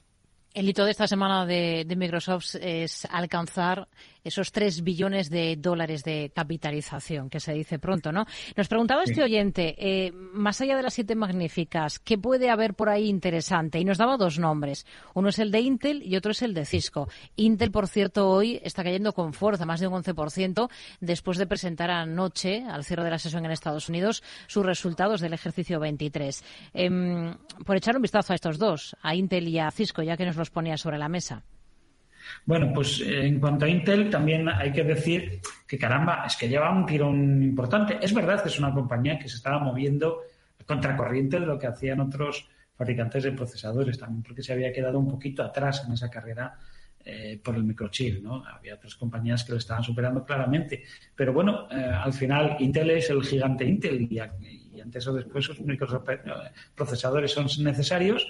[0.54, 3.88] El hito de esta semana de, de Microsoft es alcanzar
[4.24, 8.26] esos 3 billones de dólares de capitalización, que se dice pronto, ¿no?
[8.56, 12.90] Nos preguntaba este oyente, eh, más allá de las siete magníficas, ¿qué puede haber por
[12.90, 13.80] ahí interesante?
[13.80, 14.86] Y nos daba dos nombres.
[15.14, 17.10] Uno es el de Intel y otro es el de Cisco.
[17.36, 20.70] Intel, por cierto, hoy está cayendo con fuerza, más de un 11%,
[21.02, 25.34] después de presentar anoche, al cierre de la sesión en Estados Unidos, sus resultados del
[25.34, 26.44] ejercicio 23.
[26.74, 30.26] Em, por echar un vistazo a estos dos, a Intel y a Cisco, ya que
[30.26, 31.44] nos los ponía sobre la mesa.
[32.46, 36.50] Bueno, pues eh, en cuanto a Intel, también hay que decir que caramba, es que
[36.50, 37.98] lleva un tirón importante.
[38.02, 40.22] Es verdad que es una compañía que se estaba moviendo
[40.66, 45.08] contracorriente de lo que hacían otros fabricantes de procesadores, también porque se había quedado un
[45.08, 46.58] poquito atrás en esa carrera
[47.06, 48.44] eh, por el microchip, ¿no?
[48.46, 50.84] Había otras compañías que lo estaban superando claramente.
[51.16, 54.20] Pero bueno, eh, al final Intel es el gigante Intel y,
[54.74, 58.26] y antes o después sus microprocesadores son necesarios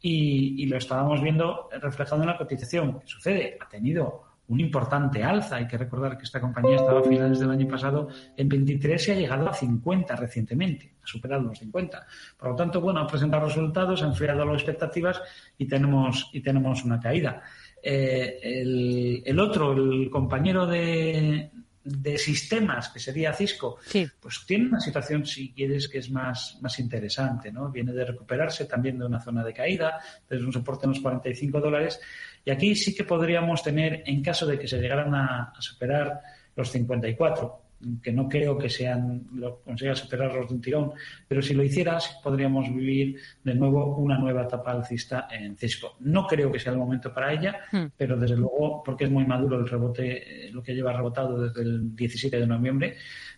[0.00, 3.00] y, lo estábamos viendo reflejado en la cotización.
[3.00, 3.58] ¿Qué sucede?
[3.60, 5.56] Ha tenido un importante alza.
[5.56, 9.10] Hay que recordar que esta compañía estaba a finales del año pasado en 23 y
[9.10, 12.06] ha llegado a 50 recientemente, ha superado los 50.
[12.38, 15.20] Por lo tanto, bueno, ha presentado resultados, ha enfriado las expectativas
[15.58, 17.42] y tenemos, y tenemos una caída.
[17.82, 21.50] Eh, el, otro, el compañero de,
[21.86, 23.78] de sistemas, que sería Cisco,
[24.20, 27.70] pues tiene una situación, si quieres, que es más, más interesante, ¿no?
[27.70, 31.60] Viene de recuperarse también de una zona de caída, desde un soporte en los 45
[31.60, 32.00] dólares,
[32.44, 36.20] y aquí sí que podríamos tener, en caso de que se llegaran a, a superar
[36.56, 37.65] los 54,
[38.02, 40.92] que no creo que sean lo consiga superarlos de un tirón,
[41.28, 45.96] pero si lo hicieras podríamos vivir de nuevo una nueva etapa alcista en Cisco.
[46.00, 47.84] No creo que sea el momento para ella, hmm.
[47.96, 51.62] pero desde luego porque es muy maduro el rebote, eh, lo que lleva rebotado desde
[51.62, 52.96] el 17 de noviembre,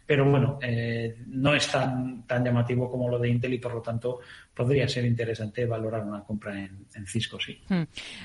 [0.08, 3.82] pero bueno, eh, no es tan, tan llamativo como lo de Intel y por lo
[3.82, 4.20] tanto
[4.58, 7.62] podría ser interesante valorar una compra en, Cisco, sí.
[7.68, 7.84] Hmm.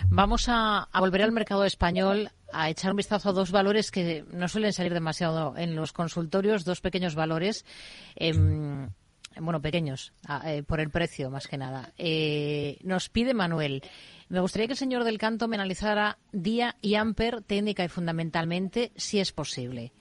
[0.10, 4.48] Vamos a, volver al mercado español a echar un vistazo a dos valores que no
[4.48, 7.66] suelen salir demasiado en los consultorios, dos pequeños valores.
[8.16, 8.90] Em,
[9.40, 10.12] bueno, pequeños,
[10.44, 11.94] eh, por el precio más que nada.
[12.00, 13.84] Eh, nos pide Manuel,
[14.30, 18.92] me gustaría que el señor del canto me analizara día y amper técnica y fundamentalmente,
[18.96, 19.94] si es posible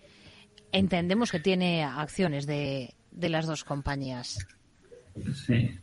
[0.73, 4.39] entendemos que tiene acciones de, de las dos compañías.
[5.35, 5.79] Sí.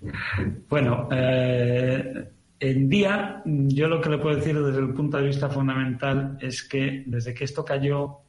[0.68, 5.50] Bueno, eh, en día, yo lo que le puedo decir desde el punto de vista
[5.50, 8.20] fundamental es que desde que esto cayó,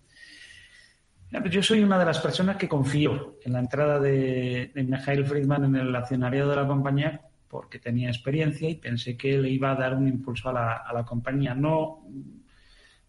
[1.51, 5.65] yo soy una de las personas que confío en la entrada de, de Mijail Friedman
[5.65, 9.75] en el accionariado de la compañía porque tenía experiencia y pensé que le iba a
[9.75, 11.53] dar un impulso a la compañía.
[11.53, 12.05] No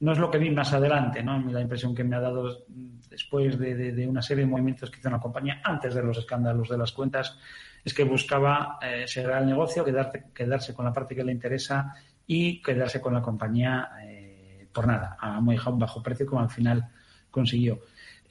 [0.01, 1.39] no es lo que vi más adelante, ¿no?
[1.51, 2.65] La impresión que me ha dado
[3.09, 6.77] después de, una serie de movimientos que hizo una compañía antes de los escándalos de
[6.77, 7.37] las cuentas
[7.85, 9.85] es que buscaba eh, cerrar el negocio,
[10.33, 11.93] quedarse con la parte que le interesa
[12.25, 16.83] y quedarse con la compañía eh, por nada, a muy bajo precio como al final
[17.29, 17.81] consiguió.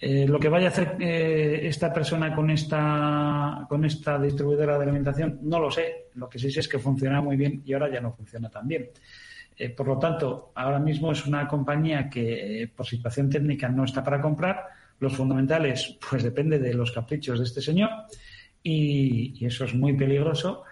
[0.00, 5.38] Eh, lo que vaya a hacer esta persona con esta, con esta distribuidora de alimentación,
[5.42, 6.06] no lo sé.
[6.14, 8.66] Lo que sí sé es que funciona muy bien y ahora ya no funciona tan
[8.66, 8.88] bien.
[9.60, 13.84] Eh, por lo tanto, ahora mismo es una compañía que eh, por situación técnica no
[13.84, 14.64] está para comprar.
[14.98, 17.90] Los fundamentales, pues depende de los caprichos de este señor
[18.62, 20.62] y, eso es muy peligroso.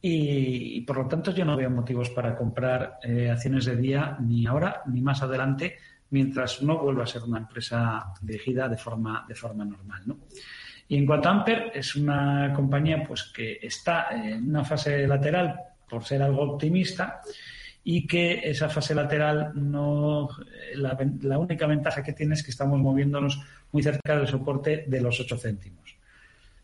[0.00, 4.44] Y, por lo tanto yo no veo motivos para comprar eh, acciones de día ni
[4.44, 5.78] ahora ni más adelante
[6.10, 10.02] mientras no vuelva a ser una empresa dirigida de forma, de forma normal.
[10.88, 15.54] Y en cuanto a Amper, es una compañía pues, que está en una fase lateral
[15.88, 17.20] por ser algo optimista
[17.84, 20.28] y que esa fase lateral no
[20.76, 23.40] la, única ventaja que tiene es que estamos moviéndonos
[23.72, 25.96] muy cerca del soporte de los 8 céntimos.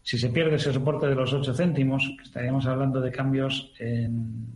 [0.02, 4.46] Si se pierde ese soporte de los 8 céntimos, estaríamos hablando de cambios en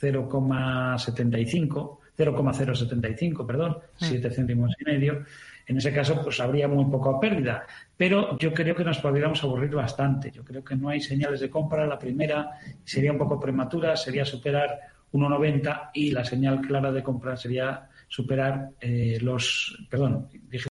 [0.00, 4.32] 0,75, 0,075, perdón, 7 mm.
[4.32, 5.24] céntimos y medio.
[5.66, 7.66] En ese caso, pues habría muy poca pérdida.
[7.96, 10.30] Pero yo creo que nos podríamos aburrir bastante.
[10.30, 11.86] Yo creo que no hay señales de compra.
[11.86, 14.80] La primera sería un poco prematura, sería superar
[15.12, 20.68] 1,90 y la señal clara de compra sería superar eh, los, perdón, dije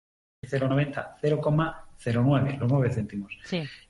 [0.46, 3.38] 0,90, 0,09, los 9 céntimos.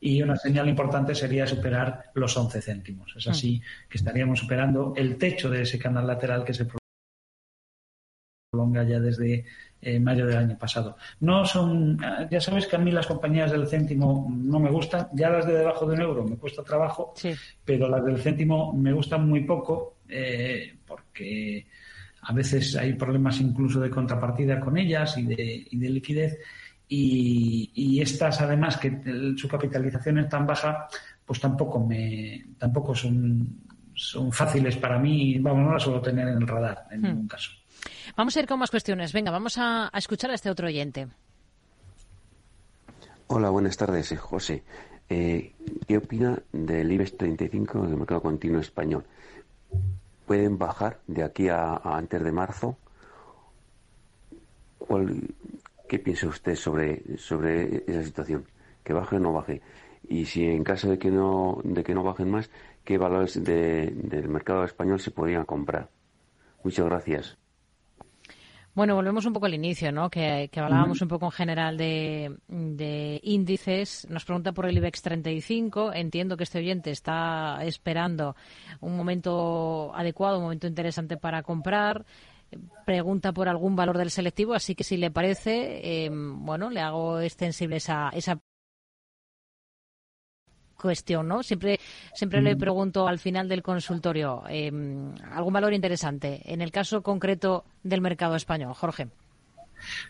[0.00, 3.14] Y una señal importante sería superar los 11 céntimos.
[3.16, 3.88] Es así mm.
[3.88, 6.66] que estaríamos superando el techo de ese canal lateral que se
[8.52, 9.46] prolonga ya desde
[9.80, 10.96] eh, mayo del año pasado.
[11.20, 11.98] No son,
[12.30, 15.54] ya sabes que a mí las compañías del céntimo no me gustan, ya las de
[15.54, 17.14] debajo de un euro me cuesta trabajo,
[17.64, 21.66] pero las del céntimo me gustan muy poco eh, porque
[22.22, 26.38] a veces hay problemas incluso de contrapartida con ellas y de, y de liquidez.
[26.94, 29.00] Y, estas, además, que
[29.34, 30.88] su capitalización es tan baja,
[31.24, 33.62] pues tampoco me tampoco son,
[33.94, 35.38] son fáciles para mí.
[35.38, 37.04] Vamos, no las suelo tener en el radar en hmm.
[37.04, 37.50] ningún caso.
[38.14, 39.12] Vamos a ir con más cuestiones.
[39.14, 41.08] Venga, vamos a, escuchar a este otro oyente.
[43.28, 44.62] Hola, buenas tardes, José.
[45.08, 45.54] Eh,
[45.88, 49.04] ¿Qué opina del IBEX 35 del mercado continuo español?
[50.26, 52.76] Pueden bajar de aquí a, antes de marzo.
[55.88, 58.46] ¿Qué piensa usted sobre, sobre esa situación?
[58.82, 59.62] ¿Que baje o no baje?
[60.08, 62.50] Y si en caso de que no, de que no bajen más,
[62.84, 65.88] ¿qué valores del mercado español se podrían comprar?
[66.64, 67.41] Muchas gracias.
[68.74, 70.08] Bueno, volvemos un poco al inicio, ¿no?
[70.08, 74.06] Que, hablábamos un poco en general de, índices.
[74.08, 75.92] Nos pregunta por el IBEX 35.
[75.92, 78.34] Entiendo que este oyente está esperando
[78.80, 82.06] un momento adecuado, un momento interesante para comprar.
[82.86, 87.20] Pregunta por algún valor del selectivo, así que si le parece, eh, bueno, le hago
[87.20, 88.40] extensible esa, esa
[90.82, 91.42] cuestión, ¿no?
[91.42, 91.80] Siempre,
[92.12, 92.58] siempre le mm.
[92.58, 96.42] pregunto al final del consultorio em, algún valor interesante.
[96.44, 99.08] En el caso concreto del mercado español, Jorge.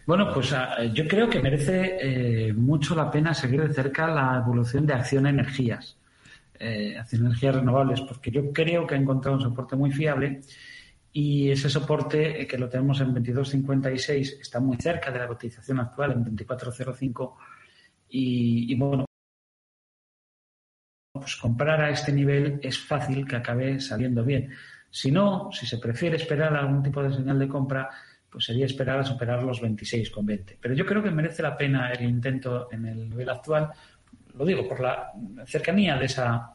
[0.06, 4.38] Bueno, pues ah, yo creo que merece eh, mucho la pena seguir de cerca la
[4.38, 5.96] evolución de Acción Energías,
[6.58, 10.40] eh, Acción Energías Renovables, porque yo creo que ha encontrado un soporte muy fiable
[11.12, 15.80] y ese soporte eh, que lo tenemos en 22.56 está muy cerca de la cotización
[15.80, 17.34] actual en 24.05
[18.08, 19.06] y, y bueno,
[21.12, 24.50] pues comprar a este nivel es fácil que acabe saliendo bien.
[24.90, 27.88] Si no, si se prefiere esperar algún tipo de señal de compra,
[28.30, 30.56] pues sería esperar a superar los 26,20.
[30.60, 33.70] Pero yo creo que merece la pena el intento en el nivel actual,
[34.34, 35.12] lo digo por la
[35.46, 36.54] cercanía de esa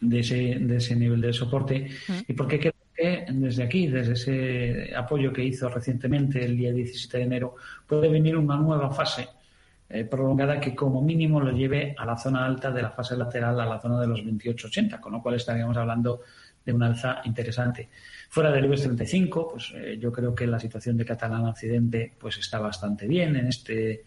[0.00, 1.88] de ese, de ese nivel de soporte
[2.26, 7.18] y porque creo que desde aquí, desde ese apoyo que hizo recientemente el día 17
[7.18, 7.56] de enero,
[7.86, 9.28] puede venir una nueva fase
[9.90, 13.60] eh, prolongada que como mínimo lo lleve a la zona alta de la fase lateral,
[13.60, 16.22] a la zona de los 28,80, con lo cual estaríamos hablando
[16.64, 17.88] de una alza interesante.
[18.28, 22.38] Fuera del IBEX 35, pues eh, yo creo que la situación de Catalán Occidente pues
[22.38, 24.04] está bastante bien en este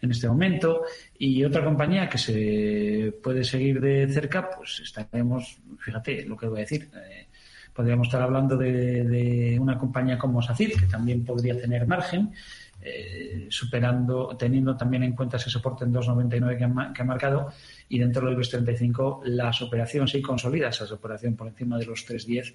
[0.00, 0.82] en este momento
[1.18, 6.58] y otra compañía que se puede seguir de cerca, pues estaremos, fíjate lo que voy
[6.58, 7.26] a decir, eh,
[7.72, 12.32] podríamos estar hablando de, una compañía como SACID, que también podría tener margen,
[12.80, 17.52] eh, superando, teniendo también en cuenta ese soporte en 2,99 que, que, ha marcado
[17.88, 22.06] y dentro del IBEX 35 la superación, si consolida esa superación por encima de los
[22.08, 22.54] 3,10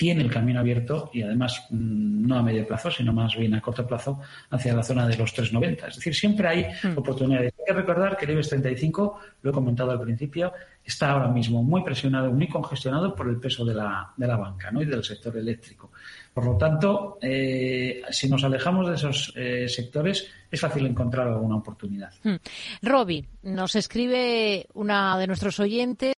[0.00, 3.60] tiene el camino abierto y además mm, no a medio plazo, sino más bien a
[3.60, 5.88] corto plazo hacia la zona de los 3,90.
[5.88, 6.96] Es decir, siempre hay mm.
[6.96, 7.52] oportunidades.
[7.58, 11.62] Hay que recordar que el IBEX 35, lo he comentado al principio, está ahora mismo
[11.62, 14.80] muy presionado, muy congestionado por el peso de la, de la banca ¿no?
[14.80, 15.92] y del sector eléctrico.
[16.32, 21.56] Por lo tanto, eh, si nos alejamos de esos eh, sectores, es fácil encontrar alguna
[21.56, 22.12] oportunidad.
[22.22, 22.36] Mm.
[22.82, 26.14] Roby, nos escribe una de nuestros oyentes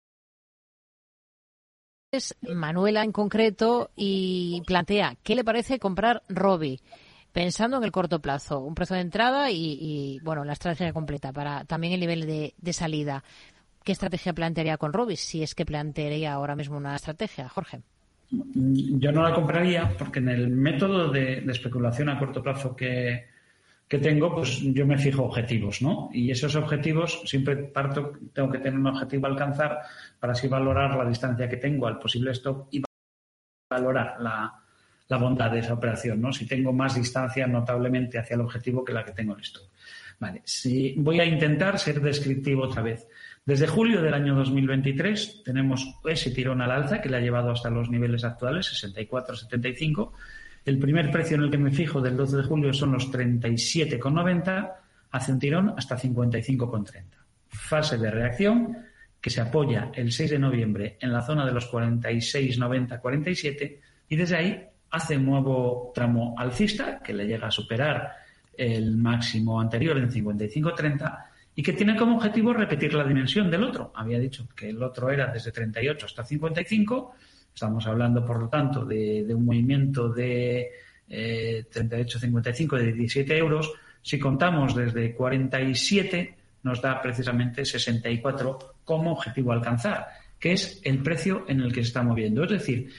[2.43, 6.79] Manuela en concreto y plantea qué le parece comprar Robi
[7.33, 11.65] pensando en el corto plazo, un precio de entrada y, bueno, la estrategia completa para
[11.65, 13.25] también el nivel de, salida.
[13.83, 17.81] ¿Qué estrategia plantearía con Robi si es que plantearía ahora mismo una estrategia, Jorge?
[18.33, 23.27] Yo no la compraría porque en el método de especulación a corto plazo que,
[23.93, 26.09] que tengo, pues yo me fijo objetivos, ¿no?
[26.15, 29.81] Y esos objetivos siempre parto, tengo que tener un objetivo a alcanzar
[30.19, 32.83] para así valorar la distancia que tengo al posible stop y
[33.69, 36.33] valorar la, bondad de esa operación, ¿no?
[36.33, 39.65] Si tengo más distancia notablemente hacia el objetivo que la que tengo en stop.
[40.19, 43.07] Vale, si voy a intentar ser descriptivo otra vez.
[43.45, 47.71] Desde julio del año 2023 tenemos ese tirón al alza que le ha llevado hasta
[47.71, 50.13] los niveles actuales, 64-75
[50.65, 54.73] el primer precio en el que me fijo del 12 de julio son los 37,90,
[55.11, 57.03] hace un tirón hasta 55,30.
[57.49, 58.79] Fase de reacción
[59.21, 64.37] que se apoya el 6 de noviembre en la zona de los 46,90-47 y desde
[64.37, 68.13] ahí hace un nuevo tramo alcista que le llega a superar
[68.57, 71.25] el máximo anterior en 55,30
[71.55, 73.93] y que tiene como objetivo repetir la dimensión del otro.
[73.95, 77.15] Había dicho que el otro era desde 38 hasta 55
[77.55, 80.71] Estamos hablando, por lo tanto, de, un movimiento de
[81.09, 83.73] eh, 38,55 de 17 euros.
[84.01, 90.07] Si contamos desde 47, nos da precisamente 64 como objetivo alcanzar,
[90.39, 92.45] que es el precio en el que se está moviendo.
[92.45, 92.91] Es decir,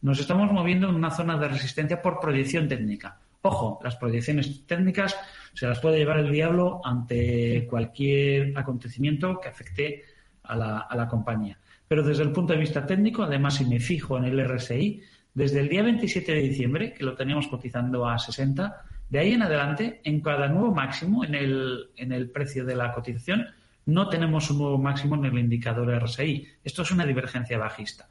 [0.00, 3.20] nos estamos moviendo en una zona de resistencia por proyección técnica.
[3.42, 5.16] Ojo, las proyecciones técnicas
[5.52, 10.04] se las puede llevar el diablo ante cualquier acontecimiento que afecte
[10.44, 11.58] a la, a la compañía.
[11.88, 15.02] Pero desde el punto de vista técnico, además, si me fijo en el RSI,
[15.34, 19.42] desde el día 27 de diciembre, que lo teníamos cotizando a 60, de ahí en
[19.42, 23.46] adelante, en cada nuevo máximo en el, en el precio de la cotización,
[23.86, 26.46] no tenemos un nuevo máximo en el indicador RSI.
[26.62, 28.08] Esto es una divergencia bajista.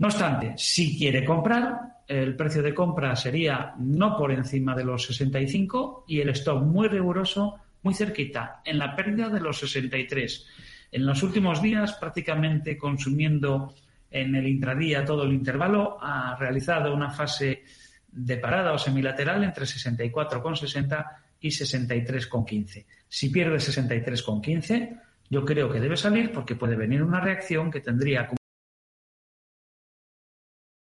[0.00, 5.04] No obstante, si quiere comprar, el precio de compra sería no por encima de los
[5.04, 10.46] 65 y el stop muy riguroso, muy cerquita, en la pérdida de los 63.
[10.92, 13.74] En los últimos días, prácticamente consumiendo
[14.10, 17.62] en el intradía todo el intervalo, ha realizado una fase
[18.10, 21.06] de parada o semilateral entre 64,60
[21.40, 22.86] y 63,15.
[23.06, 24.98] Si pierde 63,15,
[25.28, 28.26] yo creo que debe salir porque puede venir una reacción que tendría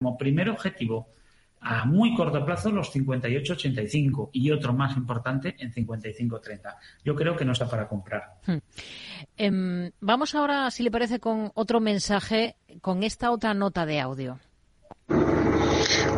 [0.02, 1.10] como primer objetivo
[1.60, 6.74] a muy corto plazo los 58-85 y otro más importante en 55-30.
[7.04, 8.34] Yo creo que no está para comprar.
[8.44, 8.58] Hmm.
[9.36, 14.40] Em, vamos ahora, si le parece, con otro mensaje, con esta otra nota de audio.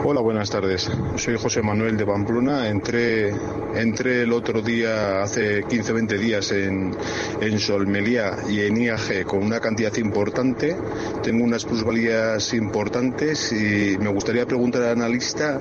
[0.07, 0.91] Hola, buenas tardes.
[1.17, 2.69] Soy José Manuel de Pamplona.
[2.69, 3.33] Entré,
[3.75, 6.95] entré el otro día, hace 15 o 20 días, en,
[7.41, 10.77] en Solmelía y en IAG con una cantidad importante.
[11.23, 15.59] Tengo unas plusvalías importantes y me gustaría preguntar al analista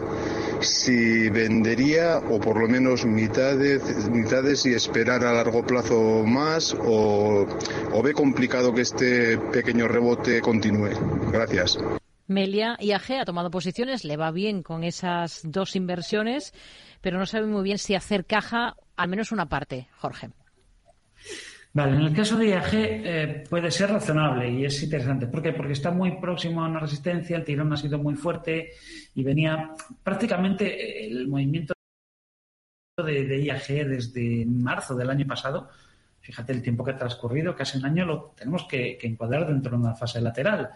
[0.59, 7.47] si vendería o por lo menos mitades, mitades y esperar a largo plazo más o,
[7.93, 10.89] o ve complicado que este pequeño rebote continúe.
[11.31, 11.79] Gracias.
[12.27, 16.53] Melia IAG ha tomado posiciones, le va bien con esas dos inversiones,
[17.01, 20.29] pero no sabe muy bien si hacer caja, al menos una parte, Jorge.
[21.73, 25.27] Vale, en el caso de IAG eh, puede ser razonable y es interesante.
[25.27, 25.53] ¿Por qué?
[25.53, 28.73] Porque está muy próximo a una resistencia, el tirón ha sido muy fuerte
[29.15, 29.71] y venía
[30.03, 31.73] prácticamente el movimiento
[33.03, 35.69] de, de IAG desde marzo del año pasado
[36.23, 39.83] fíjate el tiempo que ha transcurrido, casi un año, lo tenemos que, encuadrar dentro de
[39.83, 40.69] una fase lateral.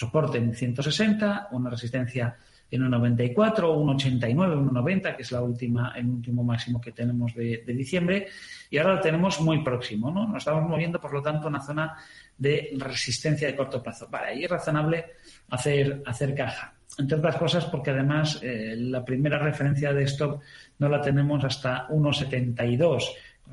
[0.00, 2.34] Soporte en 160, una resistencia
[2.70, 8.28] en 1,94, 1,89, 1,90, que es la última, el último máximo que tenemos de, diciembre,
[8.70, 10.26] y ahora lo tenemos muy próximo, ¿no?
[10.26, 11.98] Nos estamos moviendo, por lo tanto, una zona
[12.38, 14.08] de resistencia de corto plazo.
[14.10, 15.04] Vale, ahí es razonable
[15.50, 16.72] hacer, hacer caja.
[16.96, 20.40] Entre otras cosas, porque además eh, la primera referencia de stop
[20.78, 23.04] no la tenemos hasta 1,72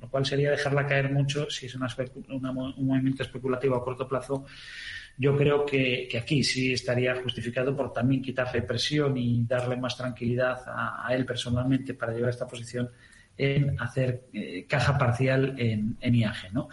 [0.02, 4.46] lo cual sería dejarla caer mucho si es un movimiento especulativo a corto plazo.
[5.18, 10.62] Yo creo que, aquí sí estaría justificado por también quitarle presión y darle más tranquilidad
[10.68, 12.90] a, él personalmente para llevar esta posición
[13.36, 16.54] en hacer eh, caja parcial en, IAG.
[16.54, 16.70] ¿no?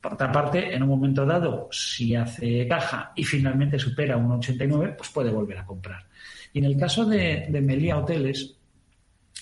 [0.00, 4.94] Por otra parte, en un momento dado, si hace caja y finalmente supera un 89,
[4.96, 6.06] pues puede volver a comprar.
[6.52, 8.56] Y en el caso de, de Melia Hoteles,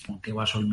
[0.07, 0.67] aunque va a Sol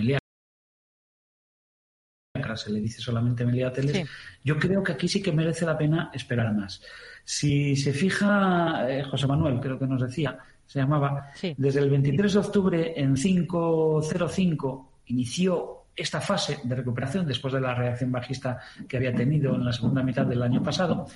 [2.57, 4.09] Se le dice solamente Melia Hoteles,
[4.43, 6.83] yo creo que aquí sí que merece la pena esperar más.
[7.25, 12.33] Si se fija, eh, José Manuel, creo que nos decía, se llamaba, desde el 23
[12.33, 18.99] de octubre en 505 inició esta fase de recuperación después de la reacción bajista que
[18.99, 21.07] había tenido en la segunda mitad del año pasado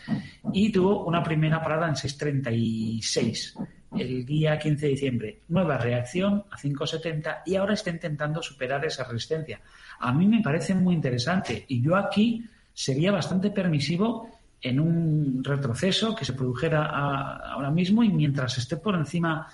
[0.52, 3.56] y tuvo una primera parada en 636
[3.98, 5.40] el día 15 de diciembre.
[5.48, 9.60] Nueva reacción a 570 y ahora está intentando superar esa resistencia
[10.00, 14.28] a mí me parece muy interesante y yo aquí sería bastante permisivo
[14.62, 19.46] en un retroceso que se produjera ahora mismo y mientras esté por encima,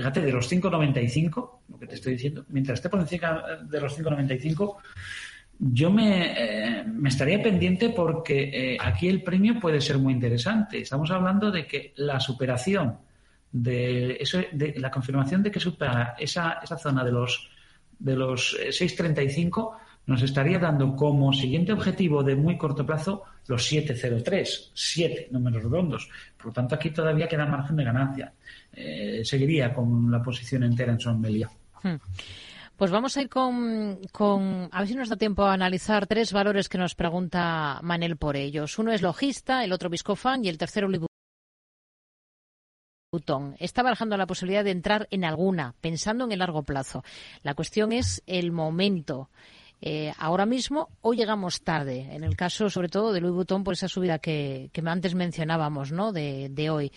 [0.00, 3.98] fíjate, de los 5,95, lo que te estoy diciendo, mientras esté por encima de los
[3.98, 4.76] 5,95,
[5.58, 10.78] yo me, eh, me, estaría pendiente porque eh, aquí el premio puede ser muy interesante.
[10.78, 12.96] Estamos hablando de que la superación
[13.52, 17.50] de, eso, de la confirmación de que supera esa, esa zona de los
[17.98, 23.66] de los 635 eh, nos estaría dando como siguiente objetivo de muy corto plazo los
[23.66, 26.08] 703, 7 números redondos.
[26.38, 28.32] Por lo tanto, aquí todavía queda margen de ganancia.
[28.72, 31.96] Eh, seguiría con la posición entera en Son hmm.
[32.76, 36.32] Pues vamos a ir con, con, a ver si nos da tiempo a analizar tres
[36.32, 38.78] valores que nos pregunta Manel por ellos.
[38.78, 40.88] Uno es logista, el otro Viscofan y el tercero
[43.12, 43.56] Butón.
[43.58, 47.02] Está barajando la posibilidad de entrar en alguna, pensando en el largo plazo.
[47.42, 49.30] La cuestión es el momento.
[49.82, 52.06] Eh, ahora mismo o llegamos tarde.
[52.12, 56.12] En el caso, sobre todo, de Louis Vuitton, por esa subida que, antes mencionábamos, ¿no?
[56.12, 56.92] De, hoy.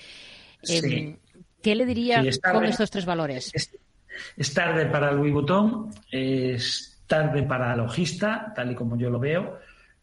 [0.67, 1.17] Em,
[1.63, 3.51] ¿Qué le diría con estos tres valores?
[4.35, 9.59] Es, tarde para Louis Vuitton, es tarde para Logista, tal y como yo lo veo,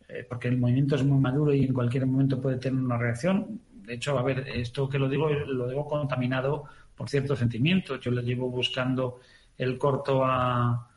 [0.09, 3.61] eh, porque el movimiento es muy maduro y en cualquier momento puede tener una reacción.
[3.85, 6.65] De hecho, a ver, esto que lo digo, lo digo contaminado
[6.97, 8.01] por ciertos sentimientos.
[8.01, 9.21] Yo le llevo buscando
[9.59, 10.90] el corto a,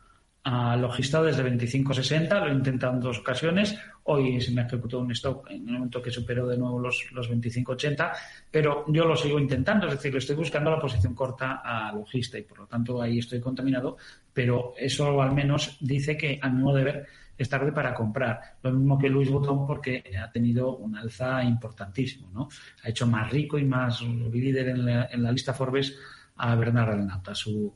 [0.44, 3.78] a Logista desde 25.60, lo he intentado en dos ocasiones.
[4.04, 7.30] Hoy se me ejecutó un stop en el momento que superó de nuevo los, los
[7.30, 8.12] 25.80,
[8.50, 12.42] pero yo lo sigo intentando, es decir, estoy buscando la posición corta a Logista y
[12.42, 13.96] por lo tanto ahí estoy contaminado,
[14.34, 17.06] pero eso al menos dice que a mi modo de ver
[17.38, 18.40] es tarde para comprar.
[18.62, 22.48] Lo mismo que Luis Botón porque ha tenido un alza importantísimo, ¿no?
[22.84, 25.96] Ha hecho más rico y más líder en la, en la lista Forbes
[26.36, 27.72] a Bernard Renata, su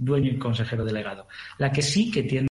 [0.00, 1.28] dueño y consejero delegado.
[1.58, 2.48] La que sí que tiene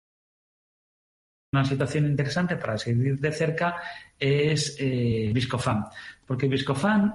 [1.52, 3.76] una situación interesante para seguir de cerca
[4.18, 5.86] es eh, Viscofan,
[6.26, 7.14] porque Viscofan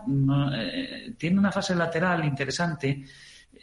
[0.55, 3.03] eh, tiene una fase lateral interesante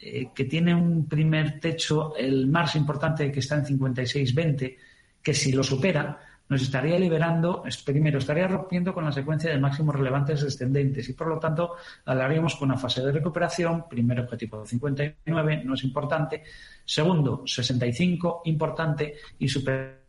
[0.03, 4.77] eh, que tiene un primer techo, el más importante que está en 56.20,
[5.21, 6.17] que si lo supera,
[6.51, 11.27] nos estaría liberando, primero, estaría rompiendo con la secuencia de máximos relevantes descendentes y por
[11.27, 16.43] lo tanto hablaríamos con una fase de recuperación, primer objetivo 59, no es importante,
[16.83, 19.15] segundo 65, importante.
[19.39, 19.47] Y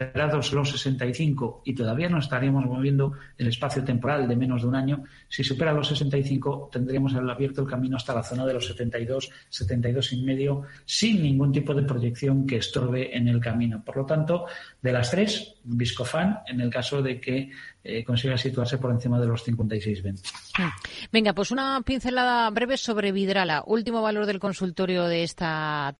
[0.06, 4.74] superados los 65 y todavía no estaríamos moviendo el espacio temporal de menos de un
[4.74, 9.30] año, si supera los 65 tendríamos abierto el camino hasta la zona de los 72,
[9.48, 13.82] 72 y medio sin ningún tipo de proyección que estorbe en el camino.
[13.84, 14.46] Por lo tanto,
[14.80, 17.50] de las tres, Viscofan en el caso de que
[17.84, 20.20] eh, consiga situarse por encima de los 56,20.
[20.58, 21.08] Mm.
[21.12, 23.62] Venga, pues una pincelada breve sobre Vidrala.
[23.66, 25.96] Último valor del consultorio de esta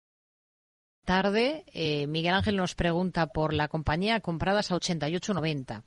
[1.04, 1.64] tarde.
[1.72, 5.82] Eh, Miguel Ángel nos pregunta por la compañía compradas a 88,90.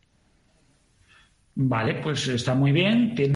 [1.55, 3.16] Vale, pues está muy bien.
[3.16, 3.36] Tiene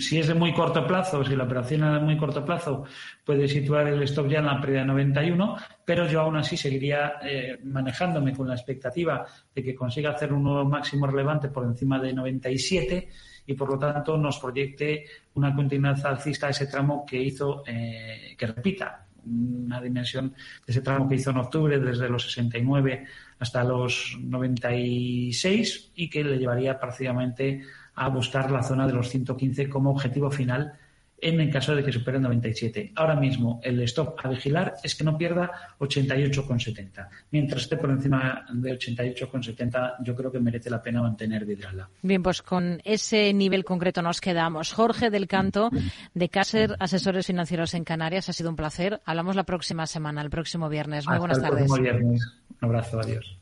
[0.00, 2.84] si es de muy corto plazo, si la operación es de muy corto plazo,
[3.24, 7.58] puede situar el stop ya en la pérdida 91, pero yo aún así seguiría eh,
[7.64, 9.24] manejándome con la expectativa
[9.54, 13.08] de que consiga hacer un nuevo máximo relevante por encima de 97
[13.50, 18.36] y por lo tanto nos proyecte una continuidad alcista a ese tramo que hizo, eh,
[18.38, 23.06] que repita una dimensión de ese tramo que hizo en octubre desde los 69
[23.40, 27.62] hasta los 96 y que le llevaría prácticamente
[27.96, 30.74] a buscar la zona de los 115 como objetivo final
[31.20, 32.92] en el caso de que supere 97.
[32.96, 37.08] Ahora mismo el stop a vigilar es que no pierda 88,70.
[37.30, 41.88] Mientras esté por encima de 88,70, yo creo que merece la pena mantener Vidrala.
[42.02, 44.72] Bien, pues con ese nivel concreto nos quedamos.
[44.72, 45.70] Jorge del Canto,
[46.14, 49.00] de Cácer, Asesores Financieros en Canarias, ha sido un placer.
[49.04, 51.06] Hablamos la próxima semana, el próximo viernes.
[51.06, 51.62] Muy buenas tardes.
[51.62, 52.40] El próximo viernes.
[52.60, 53.36] Un abrazo, adiós.